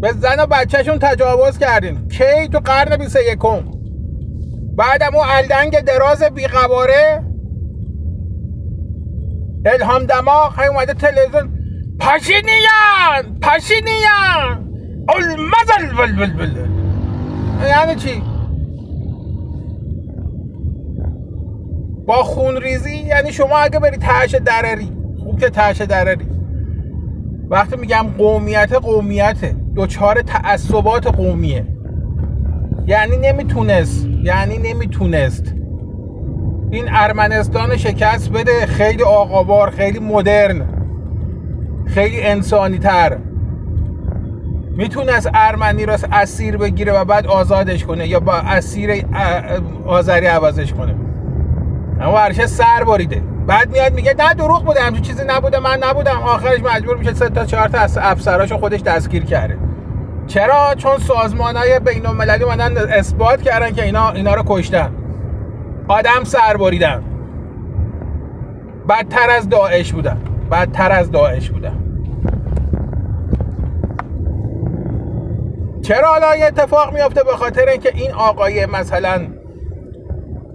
به 0.00 0.12
زن 0.12 0.40
و 0.40 0.46
بچهشون 0.46 0.98
تجاوز 0.98 1.58
کردیم. 1.58 2.08
کی 2.08 2.48
تو 2.52 2.58
قرن 2.58 2.96
21 2.96 3.38
بعدم 4.76 5.14
اون 5.14 5.24
الدنگ 5.28 5.80
دراز 5.80 6.22
بیقواره 6.22 7.25
الهام 9.66 10.04
دماغ 10.04 10.52
های 10.52 10.68
اومده 10.68 10.94
تلویزیون 10.94 11.48
پاشینیان 12.00 13.40
پاشینیان 13.42 14.68
المزل 15.08 15.96
بل 15.98 16.26
بل 16.26 16.32
بل 16.32 16.50
یعنی 17.68 17.94
چی؟ 17.94 18.22
با 22.06 22.22
خون 22.22 22.56
ریزی 22.56 22.96
یعنی 22.96 23.32
شما 23.32 23.58
اگه 23.58 23.78
بری 23.78 23.96
تهش 23.96 24.34
درری 24.34 24.92
خوب 25.18 25.40
که 25.40 25.50
تهش 25.50 25.80
درری. 25.80 26.26
وقتی 27.50 27.76
میگم 27.76 28.06
قومیت 28.18 28.72
قومیته. 28.72 29.56
دوچار 29.74 30.22
تعصبات 30.22 31.06
قومیه. 31.06 31.66
یعنی 32.86 33.16
نمی‌تونست 33.16 34.06
یعنی 34.22 34.58
نمی‌تونست. 34.58 35.54
این 36.76 36.88
ارمنستان 36.92 37.76
شکست 37.76 38.32
بده. 38.32 38.66
خیلی 38.66 39.02
آقابار 39.02 39.70
خیلی 39.70 39.98
مدرن. 39.98 40.68
خیلی 41.86 42.22
انسانی 42.22 42.78
تر 42.78 43.16
می‌تونست 44.76 45.30
ارمنی 45.34 45.86
را 45.86 45.96
اسیر 46.12 46.56
بگیره 46.56 46.92
و 46.92 47.04
بعد 47.04 47.26
آزادش 47.26 47.84
کنه 47.84 48.08
یا 48.08 48.20
با 48.20 48.34
اسیر 48.34 49.04
آذری 49.86 50.26
عوضش 50.26 50.72
کنه. 50.72 50.94
اما 52.00 52.14
ورشه 52.14 52.46
سر 52.46 52.84
باریده 52.84 53.22
بعد 53.46 53.70
میاد 53.70 53.92
میگه 53.94 54.14
نه 54.18 54.34
دروغ 54.34 54.64
بوده. 54.64 54.80
همچون 54.80 55.02
چیزی 55.02 55.22
نبوده. 55.26 55.58
من 55.58 55.78
نبودم. 55.82 56.22
آخرش 56.24 56.60
مجبور 56.60 56.96
میشه 56.96 57.14
سه 57.14 57.28
تا 57.28 57.44
چهار 57.44 57.68
تا 57.68 57.78
افسراشو 58.00 58.58
خودش 58.58 58.80
دستگیر 58.82 59.24
کرده. 59.24 59.58
چرا؟ 60.26 60.74
چون 60.76 60.98
سازمان 60.98 61.56
های 61.56 61.80
بین 61.80 62.06
المللی 62.06 62.44
اومدن 62.44 62.78
اثبات 62.78 63.42
کردن 63.42 63.70
که 63.70 63.84
اینا 63.84 64.10
اینا 64.10 64.34
رو 64.34 64.42
کشتن. 64.46 64.90
آدم 65.88 66.24
سر 66.24 66.56
بریدن. 66.56 67.04
بدتر 68.88 69.30
از 69.30 69.48
داعش 69.48 69.92
بودن. 69.92 70.20
بدتر 70.50 70.92
از 70.92 71.10
داعش 71.10 71.50
بودن. 71.50 71.82
چرا 75.82 76.08
حالا 76.08 76.36
یه 76.36 76.44
اتفاق 76.44 76.94
میافته 76.94 77.24
به 77.24 77.36
خاطر 77.36 77.68
اینکه 77.68 77.92
این 77.94 78.12
آقای 78.12 78.66
مثلا 78.66 79.26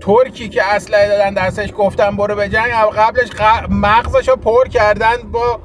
ترکی 0.02 0.50
که 0.50 0.64
اصلا 0.64 1.08
دادن 1.08 1.34
دستش 1.34 1.74
گفتن 1.78 2.18
برو 2.18 2.36
به 2.36 2.50
جنگ 2.50 2.72
قبلش 2.72 3.30
مغزش 3.70 4.30
رو 4.30 4.36
پر 4.36 4.68
کردن 4.68 5.16
با 5.32 5.60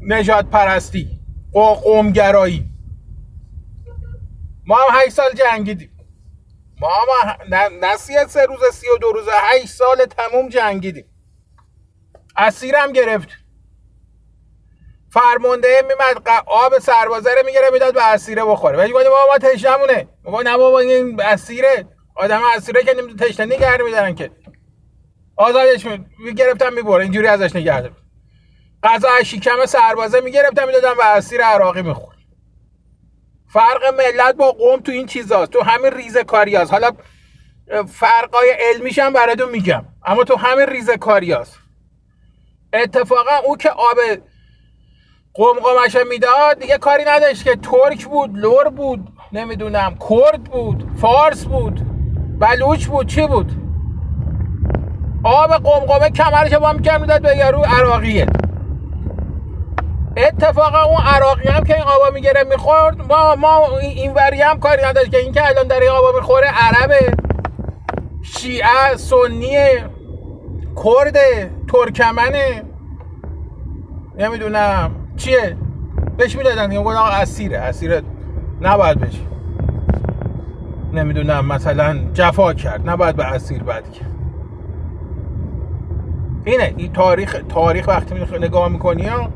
نجات 0.00 0.46
پرستی 0.46 1.08
قومگرایی. 1.52 2.70
ما 4.66 4.76
هم 4.90 5.10
سال 5.10 5.30
جنگیدیم. 5.34 5.97
ما 6.80 6.88
هم 7.52 7.84
نسی 7.84 8.12
سه 8.28 8.44
روز 8.44 8.64
سی 8.72 8.88
و 8.88 8.98
دو 8.98 9.12
روز 9.12 9.28
هشت 9.32 9.66
سال 9.66 10.04
تموم 10.04 10.48
جنگیدیم. 10.48 11.04
اسیرم 12.36 12.92
گرفت. 12.92 13.28
فرمانده 15.10 15.82
میمد 15.88 16.28
آب 16.46 16.78
سربازه 16.78 17.30
رو 17.30 17.46
می‌گیره 17.46 17.70
می‌داد 17.72 17.94
به 17.94 18.12
اسیره 18.12 18.44
بخوره. 18.44 18.78
ولی 18.78 18.92
گفتیم 18.92 19.10
ما 19.10 19.38
تشنمونه 19.38 20.08
ما 20.24 20.42
نه 20.42 20.56
بابا 20.56 20.78
این 20.78 21.22
اسیره. 21.22 21.86
آدم 22.14 22.40
اسیره 22.56 22.82
که 22.82 22.94
تشنه 23.20 23.46
نگه 23.46 23.76
میدارن 23.76 24.14
که. 24.14 24.30
آزادش 25.36 25.86
می‌گرفتم 26.18 26.72
می‌بره 26.72 27.02
اینجوری 27.02 27.26
ازش 27.26 27.56
نگه 27.56 27.90
غذا 28.82 29.22
شکم 29.22 29.66
سربازه 29.66 30.20
می‌گرفتم 30.20 30.66
می‌دادم 30.66 30.94
به 30.94 31.06
اسیر 31.06 31.42
عراقی 31.42 31.82
میخور 31.82 32.14
فرق 33.52 33.94
ملت 33.98 34.34
با 34.34 34.52
قوم 34.52 34.80
تو 34.80 34.92
این 34.92 35.06
چیزاست 35.06 35.50
تو 35.50 35.62
همین 35.62 35.92
ریزه 35.92 36.24
کاری 36.24 36.56
هست. 36.56 36.72
حالا 36.72 36.90
فرقای 37.88 38.50
علمیش 38.60 38.98
هم 38.98 39.12
براتون 39.12 39.50
میگم 39.50 39.84
اما 40.06 40.24
تو 40.24 40.36
همین 40.36 40.66
ریزه 40.66 40.96
کاری 40.96 41.32
هست. 41.32 41.58
اتفاقا 42.72 43.36
او 43.44 43.56
که 43.56 43.70
آب 43.70 43.96
قمقمش 45.34 45.96
می‌داد 46.10 46.58
دیگه 46.58 46.78
کاری 46.78 47.04
نداشت 47.04 47.44
که 47.44 47.56
ترک 47.56 48.06
بود 48.06 48.38
لور 48.38 48.68
بود 48.68 49.08
نمی‌دونم 49.32 49.98
کرد 50.10 50.44
بود 50.44 50.90
فارس 51.00 51.44
بود 51.44 51.80
بلوچ 52.38 52.86
بود 52.86 53.06
چی 53.06 53.26
بود 53.26 53.52
آب 55.24 55.50
قمقمه 55.50 56.10
کمرش 56.10 56.52
با 56.52 56.72
می‌کرد 56.72 57.00
می‌داد 57.00 57.22
به 57.22 57.36
یارو 57.36 57.62
عراقیه 57.62 58.26
اتفاقا 60.18 60.82
اون 60.82 61.00
عراقی 61.02 61.48
هم 61.48 61.64
که 61.64 61.74
این 61.74 61.82
آبا 61.82 62.10
می‌گیره 62.14 62.44
می‌خورد 62.50 63.12
ما 63.12 63.34
ما 63.34 63.78
این 63.78 64.12
وری 64.12 64.40
هم 64.40 64.60
کاری 64.60 64.82
نداشت 64.84 65.10
که 65.10 65.18
این 65.18 65.32
که 65.32 65.48
الان 65.48 65.66
در 65.66 65.80
این 65.80 65.90
آبا 65.90 66.12
می‌خوره 66.18 66.46
عربه 66.46 67.12
شیعه 68.22 68.96
سنیه 68.96 69.84
کرده 70.84 71.50
ترکمنه. 71.72 72.62
نمی‌دونم. 74.18 74.90
چیه؟ 75.16 75.56
بهش 76.16 76.36
می‌دادن 76.36 76.72
یه 76.72 76.78
آقا 76.78 77.04
اسیره 77.04 77.58
اسیره 77.58 78.02
نباید 78.60 79.00
بشی 79.00 79.26
نمی‌دونم 80.92 81.46
مثلا 81.46 81.98
جفا 82.14 82.54
کرد 82.54 82.88
نباید 82.90 83.16
به 83.16 83.24
اسیر 83.24 83.62
بد 83.62 83.90
کرد. 83.92 84.14
اینه 86.44 86.74
این 86.76 86.92
تاریخ 86.92 87.36
تاریخ 87.48 87.88
وقتی 87.88 88.14
نگاه 88.40 88.68
می‌کنی 88.68 89.06
ها؟ 89.06 89.28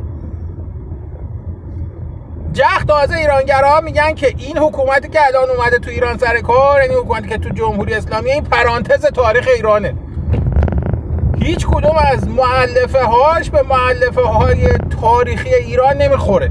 جخ 2.52 2.84
تازه 2.84 3.16
ایرانگرا 3.16 3.80
میگن 3.80 4.14
که 4.14 4.34
این 4.38 4.58
حکومتی 4.58 5.08
که 5.08 5.26
الان 5.26 5.50
اومده 5.50 5.78
تو 5.78 5.90
ایران 5.90 6.18
سر 6.18 6.40
کار 6.40 6.82
یعنی 6.82 6.94
حکومتی 6.94 7.28
که 7.28 7.38
تو 7.38 7.48
جمهوری 7.48 7.94
اسلامی 7.94 8.30
این 8.30 8.44
پرانتز 8.44 9.06
تاریخ 9.06 9.48
ایرانه. 9.56 9.94
هیچ 11.38 11.66
کدوم 11.66 11.96
از 12.12 12.28
معلفه 12.28 13.04
هاش 13.04 13.50
به 13.50 13.62
معلفه 13.62 14.22
های 14.22 14.68
تاریخی 15.00 15.54
ایران 15.54 15.96
نمی‌خوره. 15.96 16.50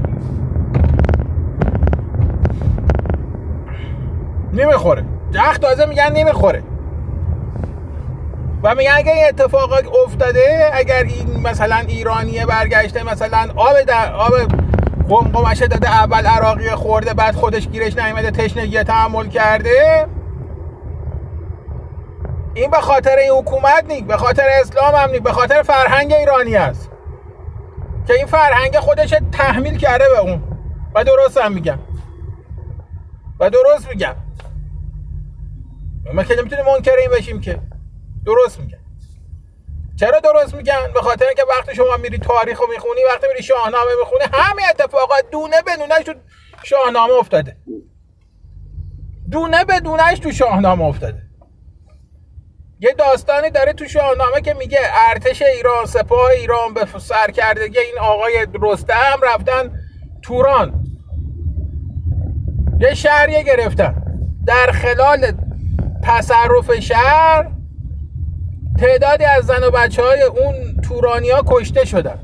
نمی‌خوره. 4.52 5.04
جخ 5.30 5.58
تازه 5.58 5.86
میگن 5.86 6.12
نمی‌خوره. 6.12 6.62
و 8.62 8.74
میگن 8.74 8.92
اگر 8.94 9.12
این 9.12 9.24
اتفاق 9.28 9.72
افتاده 10.04 10.70
اگر 10.72 11.02
این 11.02 11.40
مثلا 11.44 11.76
ایرانیه 11.76 12.46
برگشته 12.46 13.02
مثلا 13.02 13.48
آب 13.56 13.82
در 13.86 14.12
آب 14.12 14.32
قمقمشه 15.12 15.66
داده 15.66 15.90
اول 15.90 16.26
عراقی 16.26 16.70
خورده 16.70 17.14
بعد 17.14 17.34
خودش 17.34 17.68
گیرش 17.68 17.96
نیمده 17.96 18.30
تشنگی 18.30 18.82
تحمل 18.82 19.28
کرده. 19.28 20.06
این 22.54 22.70
به 22.70 22.76
خاطر 22.76 23.16
این 23.16 23.30
حکومت 23.30 23.84
نیست 23.88 24.04
به 24.04 24.16
خاطر 24.16 24.46
اسلام 24.60 24.94
هم 24.94 25.10
نیست 25.10 25.22
به 25.22 25.32
خاطر 25.32 25.62
فرهنگ 25.62 26.12
ایرانی 26.12 26.56
است. 26.56 26.90
که 28.06 28.14
این 28.14 28.26
فرهنگ 28.26 28.78
خودش 28.78 29.14
تحمیل 29.32 29.78
کرده 29.78 30.04
به 30.08 30.18
اون. 30.18 30.42
و 30.94 31.04
درست 31.04 31.38
هم 31.38 31.52
میگم. 31.52 31.78
و 33.40 33.50
درست 33.50 33.88
میگم. 33.88 34.14
ما 36.14 36.24
که 36.24 36.34
نمی‌تونیم 36.36 36.64
منکر 36.64 36.96
این 37.00 37.10
بشیم 37.10 37.40
که. 37.40 37.58
درست 38.26 38.60
میگم. 38.60 38.81
چرا 40.02 40.20
درست 40.20 40.54
میگن؟ 40.54 40.92
به 40.94 41.00
خاطر 41.00 41.24
اینکه 41.24 41.42
وقتی 41.58 41.74
شما 41.74 41.96
میری 41.96 42.18
تاریخ 42.18 42.60
رو 42.60 42.66
می‌خونی 42.70 43.00
وقتی 43.14 43.26
میری 43.28 43.42
شاهنامه 43.42 43.90
می‌خونی 44.00 44.24
همه 44.32 44.62
اتفاقات 44.70 45.30
دونه 45.32 45.62
به 45.62 45.76
دونهش 45.76 46.04
تو 46.04 46.14
شاهنامه 46.62 47.12
افتاده. 47.12 47.56
دونه 49.30 49.64
به 49.64 49.80
دونهش 49.80 50.18
تو 50.18 50.32
شاهنامه 50.32 50.84
افتاده. 50.84 51.22
یه 52.80 52.92
داستانی 52.92 53.50
داره 53.50 53.72
تو 53.72 53.88
شاهنامه 53.88 54.40
که 54.40 54.54
میگه 54.54 54.80
ارتش 55.10 55.42
ایران 55.42 55.86
سپاه 55.86 56.30
ایران 56.30 56.74
به 56.74 56.86
سر 56.98 57.30
کرده 57.30 57.60
این 57.62 57.98
آقای 58.00 58.46
رستم 58.62 59.20
رفتن 59.22 59.80
توران. 60.22 60.84
یه 62.80 62.94
شهریه 62.94 63.42
گرفتن. 63.42 64.02
در 64.46 64.70
خلال 64.72 65.32
تصرف 66.04 66.78
شهر 66.80 67.61
تعدادی 68.82 69.24
از 69.24 69.46
زن 69.46 69.64
و 69.64 69.70
بچه 69.70 70.02
های 70.02 70.22
اون 70.22 70.80
تورانیا 70.82 71.42
کشته 71.46 71.84
شدن. 71.84 72.18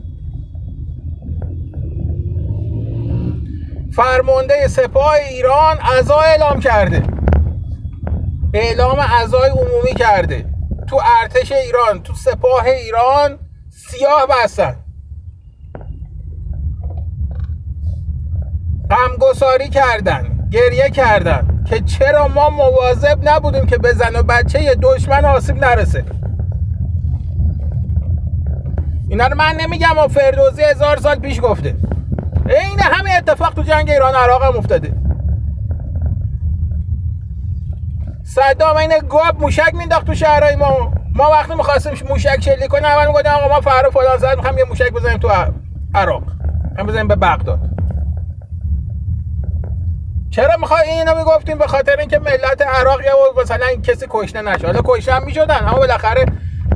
فرمانده 3.96 4.68
سپاه 4.68 5.12
ایران 5.30 5.78
ازا 5.98 6.18
اعلام 6.18 6.60
کرده. 6.60 7.02
اعلام 8.54 8.98
ازای 9.22 9.50
عمومی 9.50 9.94
کرده. 9.98 10.44
تو 10.86 11.00
ارتش 11.22 11.52
ایران 11.52 12.02
تو 12.02 12.14
سپاه 12.14 12.64
ایران 12.64 13.38
سیاه 13.70 14.26
بستن. 14.26 14.76
غمگساری 18.90 19.68
کردن 19.68 20.48
گریه 20.52 20.90
کردن 20.90 21.64
که 21.70 21.80
چرا 21.80 22.28
ما 22.28 22.50
مواظب 22.50 23.18
نبودیم 23.22 23.66
که 23.66 23.78
به 23.78 23.92
زن 23.92 24.16
و 24.16 24.22
بچه 24.22 24.74
دشمن 24.82 25.24
آسیب 25.24 25.56
نرسه. 25.56 26.17
اینا 29.08 29.26
رو 29.26 29.36
من 29.36 29.54
نمیگم 29.60 29.98
و 29.98 30.08
فردوزی 30.08 30.62
هزار 30.62 30.96
سال 30.96 31.18
پیش 31.18 31.40
گفته. 31.40 31.74
این 32.46 32.80
همه 32.80 33.10
اتفاق 33.12 33.54
تو 33.54 33.62
جنگ 33.62 33.90
ایران 33.90 34.14
عراق 34.14 34.44
هم 34.44 34.56
افتاده. 34.56 34.92
صدام 38.24 38.76
این 38.76 38.92
گاب 39.08 39.40
موشک 39.40 39.74
مینداخت 39.74 40.06
تو 40.06 40.14
شهرهای 40.14 40.56
ما. 40.56 40.92
ما 41.14 41.30
وقتی 41.30 41.54
می‌خواستیم 41.54 41.92
موشک 42.08 42.40
چلی 42.40 42.68
کنیم 42.68 42.84
اول 42.84 43.06
می‌گفتیم 43.06 43.32
آقا 43.32 43.48
ما 43.48 43.60
فردا 43.60 43.90
فلان 43.90 44.18
زد 44.18 44.36
می‌خوام 44.36 44.58
یه 44.58 44.64
موشک 44.64 44.92
بزنیم 44.92 45.18
تو 45.18 45.28
عراق. 45.94 46.22
هم 46.78 46.86
بزنیم 46.86 47.08
به 47.08 47.16
بغداد. 47.16 47.60
چرا 50.30 50.56
می‌خوای 50.60 50.88
اینو 50.88 51.18
می‌گفتیم؟ 51.18 51.58
به 51.58 51.66
خاطر 51.66 51.96
اینکه 51.98 52.18
ملت 52.18 52.62
عراق 52.62 53.00
یا 53.02 53.42
مثلا 53.42 53.66
کسی 53.82 54.06
کشته 54.10 54.42
نشه. 54.42 54.66
حالا 54.66 54.80
کشته 54.84 55.12
هم 55.12 55.24
می‌شدن 55.24 55.58
اما 55.60 55.78
بالاخره 55.78 56.24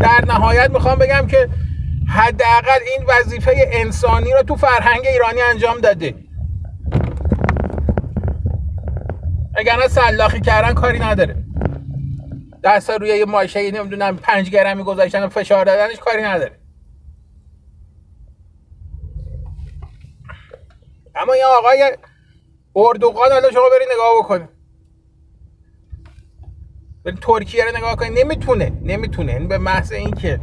در 0.01 0.25
نهایت 0.27 0.71
می‌خوام 0.71 0.99
بگم 0.99 1.27
که 1.27 1.49
حداقل 2.13 2.79
این 2.97 3.07
وظیفه 3.09 3.69
انسانی 3.73 4.33
رو 4.33 4.43
تو 4.43 4.57
فرهنگ 4.57 5.07
ایرانی 5.07 5.41
انجام 5.41 5.81
داده. 5.81 6.15
اگر 9.55 9.77
نه 9.77 9.89
سلاخی 9.89 10.41
کردن 10.41 10.75
کاری 10.75 10.99
نداره. 10.99 11.45
دست 12.65 12.91
روی 12.91 13.09
یه 13.09 13.25
ماشه 13.25 13.71
نمی‌دونم 13.71 14.17
پنج 14.17 14.51
گرمی 14.51 14.83
گذاشتن 14.83 15.23
و 15.23 15.29
فشار 15.29 15.65
دادنش 15.65 15.99
کاری 15.99 16.23
نداره. 16.23 16.59
اما 21.15 21.33
این 21.33 21.43
آقای 21.59 21.97
اردوغان 22.77 23.33
حالا 23.33 23.51
شما 23.51 23.69
برید 23.73 23.89
نگاه 23.95 24.19
بکنید. 24.19 24.49
برید 27.05 27.19
ترکیه 27.19 27.65
رو 27.65 27.77
نگاه 27.77 27.97
کنید. 27.97 28.19
نمی‌تونه 28.19 28.73
نمی‌تونه. 28.83 29.33
این 29.33 29.49
به 29.49 29.59
محض 29.59 29.93
اینکه 29.93 30.41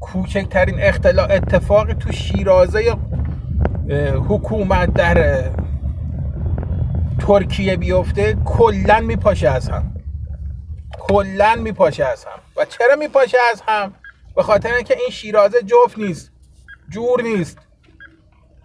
کوچکترین 0.00 0.82
اختلاف 0.82 1.30
اتفاق 1.30 1.92
تو 1.92 2.12
شیرازه 2.12 2.96
حکومت 4.28 4.94
در 4.94 5.44
ترکیه 7.26 7.76
بیفته 7.76 8.36
کلا 8.44 9.00
میپاشه 9.00 9.48
از 9.48 9.68
هم. 9.68 9.94
کلا 10.98 11.54
میپاشه 11.54 12.04
از 12.04 12.24
هم. 12.24 12.38
و 12.56 12.64
چرا 12.64 12.96
میپاشه 12.96 13.38
از 13.52 13.62
هم؟ 13.68 13.94
به 14.36 14.42
خاطر 14.42 14.74
اینکه 14.74 14.96
این 15.00 15.10
شیرازه 15.10 15.62
جفت 15.62 15.98
نیست 15.98 16.30
جور 16.88 17.22
نیست. 17.22 17.58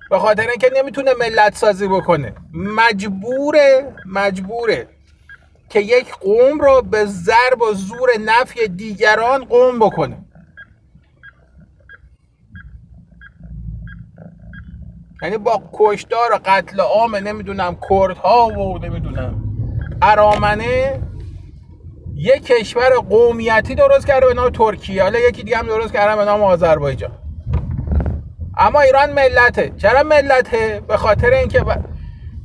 به 0.09 0.19
خاطر 0.19 0.49
اینکه 0.49 0.71
نمی‌تونه 0.75 1.13
ملت 1.13 1.55
سازی 1.55 1.87
بکنه. 1.87 2.33
مجبوره 2.53 3.95
مجبوره 4.05 4.87
که 5.69 5.79
یک 5.79 6.13
قوم 6.13 6.59
رو 6.59 6.81
به 6.81 7.05
ضرب 7.05 7.61
و 7.61 7.73
زور 7.73 8.09
نفی 8.25 8.67
دیگران 8.67 9.45
قوم 9.45 9.79
بکنه. 9.79 10.17
یعنی 15.21 15.37
با 15.37 15.61
کشتار 15.73 16.33
و 16.33 16.39
قتل 16.45 16.79
عام 16.79 17.15
نمی‌دونم 17.15 17.77
کردها 17.89 18.47
و 18.47 18.77
نمی‌دونم. 18.77 19.43
ارامنه 20.01 20.99
یک 22.15 22.45
کشور 22.45 22.89
قومیتی 23.09 23.75
درست 23.75 24.07
کرده 24.07 24.27
به 24.27 24.33
نام 24.33 24.49
ترکیه. 24.49 25.03
حالا 25.03 25.19
یکی 25.19 25.43
دیگه 25.43 25.57
هم 25.57 25.67
درست 25.67 25.93
کرده 25.93 26.15
به 26.15 26.25
نام 26.25 26.41
آذربایجان. 26.43 27.11
اما 28.57 28.81
ایران 28.81 29.11
ملته. 29.11 29.71
چرا 29.77 30.03
ملته؟ 30.03 30.81
به 30.87 30.97
خاطر 30.97 31.33
اینکه 31.33 31.59
ب... 31.59 31.79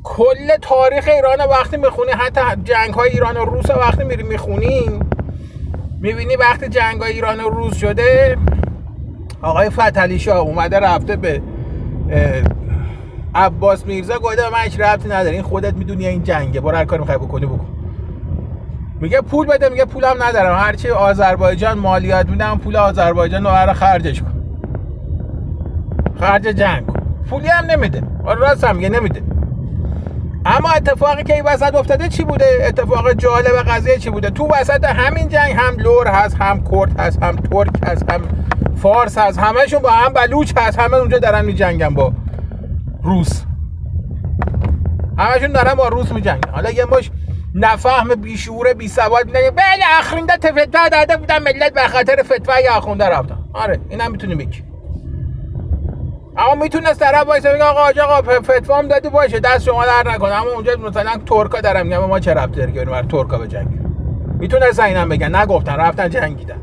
کل 0.04 0.56
تاریخ 0.62 1.08
ایران 1.08 1.38
وقتی 1.50 1.76
می‌خونی 1.76 2.10
حتی 2.10 2.40
جنگ 2.64 2.94
های 2.94 3.10
ایران 3.10 3.36
و 3.36 3.44
روس 3.44 3.70
وقتی 3.70 4.04
میری 4.04 4.22
می‌خونیم 4.22 5.10
می‌بینی 6.00 6.36
وقتی 6.36 6.68
جنگ 6.68 7.00
های 7.00 7.12
ایران 7.12 7.40
و 7.40 7.48
روس 7.48 7.76
شده 7.76 8.36
آقای 9.42 9.70
فتلی 9.70 10.18
شاه 10.18 10.38
اومده 10.38 10.80
رفته 10.80 11.16
به 11.16 11.42
عباس 13.34 13.86
میرزا 13.86 14.18
گفته 14.18 14.50
من 14.52 14.58
هیچ 14.58 14.80
ربطی 14.80 15.08
نداره 15.08 15.30
این 15.30 15.42
خودت 15.42 15.74
می‌دونی 15.74 16.06
این 16.06 16.22
جنگه. 16.22 16.60
برو 16.60 16.76
هر 16.76 16.84
کاری 16.84 17.00
می‌خوای 17.00 17.18
بکنی 17.18 17.46
بکن. 17.46 17.66
میگه 19.00 19.20
پول 19.20 19.46
بده. 19.46 19.68
میگه 19.68 19.84
پولم 19.84 20.22
ندارم. 20.22 20.58
هرچی 20.58 20.90
آذربایجان 20.90 21.78
مالیات 21.78 22.28
میدم 22.28 22.58
پول 22.64 22.76
آذربایجان 22.76 23.46
رو 23.46 23.72
خرجش 23.72 24.22
کن. 24.22 24.32
خرج 26.20 26.42
جنگ 26.42 26.86
کن. 26.86 27.02
پولی 27.30 27.48
هم 27.48 27.64
نمیده. 27.64 28.02
راست 28.24 28.64
هم 28.64 28.76
میگه 28.76 28.88
نمیده. 28.88 29.22
اما 30.46 30.70
اتفاقی 30.70 31.22
که 31.22 31.34
این 31.34 31.44
وسط 31.44 31.74
افتاده 31.74 32.08
چی 32.08 32.24
بوده؟ 32.24 32.44
اتفاق 32.68 33.12
جالب 33.12 33.56
قضیه 33.68 33.98
چی 33.98 34.10
بوده؟ 34.10 34.30
تو 34.30 34.48
وسط 34.48 34.84
همین 34.84 35.28
جنگ 35.28 35.52
هم 35.52 35.76
لور 35.78 36.08
هست 36.08 36.36
هم 36.40 36.64
کرد 36.70 37.00
هست 37.00 37.22
هم 37.22 37.36
ترک 37.36 37.70
هست 37.86 38.12
هم 38.12 38.20
فارس 38.76 39.18
هست 39.18 39.38
همشون 39.38 39.82
با 39.82 39.90
هم 39.90 40.12
بلوچ 40.12 40.52
هست 40.56 40.78
همه 40.78 40.94
اونجا 40.94 41.18
دارن 41.18 41.44
میجنگن 41.44 41.94
با 41.94 42.12
روس. 43.04 43.42
همشون 45.18 45.52
دارن 45.52 45.74
با 45.74 45.88
روس 45.88 46.12
میجنگن. 46.12 46.50
حالا 46.50 46.70
یه 46.70 46.84
مش 46.84 47.10
نفهم 47.54 48.14
بیشوره 48.14 48.74
بی 48.74 48.88
سواد 48.88 49.26
میگه 49.26 49.50
بله 49.50 49.84
اخرینده 49.98 50.32
فتوا 50.32 50.88
داده 50.92 51.16
بودن 51.16 51.42
ملت 51.42 51.74
به 51.74 51.88
خاطر 51.88 52.22
فتوای 52.22 52.68
اخونده 52.68 53.08
رفتن 53.08 53.38
آره 53.52 53.80
اینم 53.88 54.10
می‌تونی 54.10 54.34
بگی 54.34 54.62
اما 56.36 56.54
می‌تونست 56.54 57.00
طرف 57.00 57.26
وایسه 57.26 57.52
بگه 57.52 57.64
آقا 57.64 58.02
آقا 58.02 58.40
فتوام 58.40 58.88
دادی 58.88 59.08
باشه 59.08 59.40
دست 59.40 59.64
شما 59.64 59.84
در 59.86 60.10
نکنه. 60.10 60.32
اما 60.32 60.50
اونجا 60.50 60.76
مثلا 60.76 61.12
ترکا 61.26 61.60
دارم 61.60 61.86
میگم 61.86 62.04
ما 62.04 62.20
چه 62.20 62.34
ربطی 62.34 62.56
داره 62.60 62.72
که 62.72 62.84
بریم 62.84 63.02
ترکا 63.02 63.38
به 63.38 63.48
جنگ؟ 63.48 63.68
می‌تونست 64.38 64.80
اینم 64.80 65.08
بگن. 65.08 65.36
نگفتن 65.36 65.76
رفتن 65.76 66.10
جنگیدن. 66.10 66.60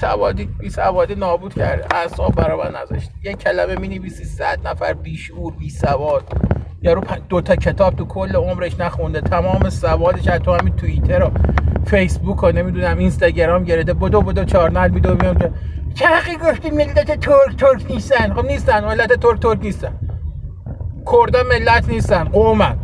بی 0.00 0.06
سوادی 0.06 0.44
بی 0.44 0.70
سوادی 0.70 1.14
نابود 1.14 1.54
کرد 1.54 1.92
اعصاب 1.94 2.34
برابر 2.34 2.70
نذاشت. 2.82 3.10
یه 3.22 3.32
کلمه 3.32 3.74
می 3.74 3.88
نویسی 3.88 4.24
صد 4.24 4.58
نفر 4.64 4.92
بیشور 4.92 5.52
بی 5.52 5.70
سواد. 5.70 6.24
یارو 6.82 7.02
دو 7.28 7.40
تا 7.40 7.56
کتاب 7.56 7.96
تو 7.96 8.04
کل 8.04 8.36
عمرش 8.36 8.80
نخونده. 8.80 9.20
تمام 9.20 9.70
سوادش 9.70 10.24
تو 10.24 10.52
همین 10.52 10.76
توییتر 10.76 11.22
و 11.22 11.30
فیسبوک 11.86 12.44
و 12.44 12.52
نمی‌دونم 12.52 12.98
اینستاگرام 12.98 13.64
گرفته. 13.64 13.94
بدو 13.94 14.20
بدو 14.20 14.44
چارنل 14.44 14.94
ویدیو 14.94 15.14
میام 15.14 15.38
که 15.94 16.06
حقی 16.06 16.36
گفتی 16.36 16.70
ملت 16.70 17.20
ترک 17.20 17.56
ترک 17.58 17.90
نیستن؟ 17.90 18.34
خب 18.34 18.46
نیستن 18.46 18.84
ملت 18.84 19.12
ترک 19.12 19.40
ترک 19.40 19.58
نیستن. 19.62 19.98
کردا 21.06 21.42
ملت 21.42 21.88
نیستن 21.88 22.24
قومن. 22.24 22.78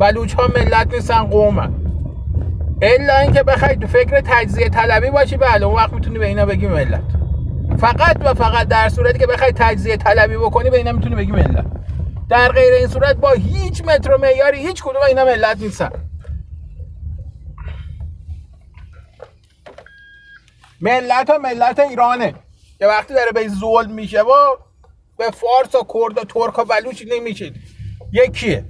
بلوچ 0.00 0.34
ها 0.34 0.46
ملت 0.56 0.94
نیستن 0.94 1.22
قومن. 1.24 1.74
الا 2.82 3.18
اینکه 3.18 3.42
بخوای 3.42 3.76
تو 3.76 3.86
فکر 3.86 4.20
تجزیه 4.20 4.68
طلبی 4.68 5.10
باشی 5.10 5.36
بله 5.36 5.66
اون 5.66 5.74
وقت 5.74 5.92
می‌تونی 5.92 6.18
به 6.18 6.26
اینا 6.26 6.46
بگی 6.46 6.66
ملت. 6.66 7.02
فقط 7.80 8.16
و 8.20 8.34
فقط 8.34 8.68
در 8.68 8.88
صورتی 8.88 9.18
که 9.18 9.26
بخوای 9.26 9.52
تجزیه 9.52 9.96
طلبی 9.96 10.36
بکنی 10.36 10.70
به 10.70 10.76
اینا 10.76 10.92
می‌تونی 10.92 11.14
بگی 11.14 11.32
ملت. 11.32 11.66
در 12.28 12.48
غیر 12.48 12.74
این 12.74 12.86
صورت 12.86 13.16
با 13.16 13.30
هیچ 13.30 13.84
متر 13.84 14.14
و 14.14 14.18
معیاری 14.18 14.58
هیچ 14.58 14.82
کدوم 14.82 15.02
اینا 15.08 15.24
ملت 15.24 15.60
نیستن. 15.60 15.90
ملت 20.80 21.30
ها 21.30 21.38
ملت 21.38 21.80
ایرانه. 21.80 22.34
که 22.78 22.86
وقتی 22.86 23.14
داره 23.14 23.32
به 23.32 23.48
ظلم 23.48 23.92
میشه 23.92 24.20
و 24.20 24.56
به 25.18 25.30
فارس 25.30 25.74
و 25.74 25.86
کرد 25.94 26.18
و 26.18 26.24
ترک 26.24 26.58
و 26.58 26.64
بلوچ 26.64 27.04
نمیشه 27.10 27.52
یکیه. 28.12 28.64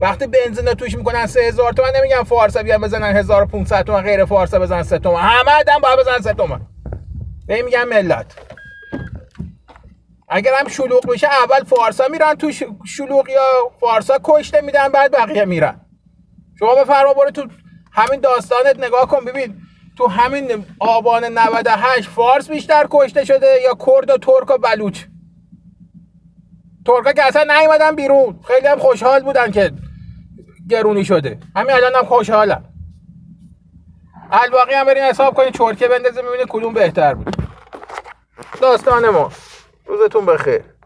وقتی 0.00 0.26
بنزین 0.26 0.74
توش 0.74 0.96
می‌کنن 0.96 1.26
سه 1.26 1.40
هزار 1.40 1.72
تومن 1.72 1.88
نمیگن 1.96 2.22
فارسا 2.22 2.62
بیان 2.62 2.80
بزنن 2.80 3.16
1500 3.16 3.82
تومن 3.84 4.02
غیر 4.02 4.24
فارسا 4.24 4.58
بزنن 4.58 4.82
3 4.82 4.98
تومن. 4.98 5.20
همه 5.20 5.52
آدم 5.60 5.78
باید 5.82 5.98
بزنن 5.98 6.20
3 6.20 6.32
تومن. 6.32 6.60
نمیگن 7.48 7.84
ملت. 7.84 8.34
اگر 10.28 10.52
هم 10.60 10.68
شلوغ 10.68 11.06
بشه 11.06 11.28
اول 11.44 11.64
فارسا 11.64 12.08
میرن 12.08 12.34
تو 12.34 12.52
شلوغ 12.86 13.28
یا 13.28 13.70
فارسا 13.80 14.18
کشته 14.24 14.60
میدن 14.60 14.88
بعد 14.88 15.12
بقیه 15.12 15.44
میرن. 15.44 15.80
شما 16.58 16.74
بفرما 16.74 17.14
برو 17.14 17.30
تو 17.30 17.46
همین 17.92 18.20
داستانت 18.20 18.78
نگاه 18.78 19.08
کن. 19.08 19.24
ببین 19.24 19.56
تو 19.98 20.06
همین 20.06 20.64
آبان 20.78 21.24
98 21.24 22.08
فارس 22.08 22.50
بیشتر 22.50 22.86
کشته 22.90 23.24
شده 23.24 23.60
یا 23.64 23.74
کرد 23.86 24.10
و 24.10 24.18
ترک 24.18 24.50
و 24.50 24.58
بلوچ؟ 24.58 25.04
ترکا 26.86 27.12
که 27.12 27.22
اصلا 27.22 27.58
نیومدن 27.58 27.96
بیرون. 27.96 28.40
خیلی 28.48 28.66
هم 28.66 28.78
خوشحال 28.78 29.22
بودن 29.22 29.50
که 29.50 29.72
گرونی 30.70 31.04
شده. 31.04 31.38
همین 31.56 31.70
الان 31.70 31.94
هم 31.94 32.04
خوشحالم 32.04 32.64
الباقی 34.30 34.74
هم 34.74 34.84
برین 34.86 35.02
حساب 35.02 35.34
کنید 35.34 35.54
چرکه 35.54 35.88
بندازه 35.88 36.22
می‌بینید 36.22 36.46
کدوم 36.48 36.74
بهتر 36.74 37.14
بود. 37.14 37.36
داستان 38.60 39.08
ما. 39.10 39.32
روزتون 39.86 40.26
بخیر. 40.26 40.62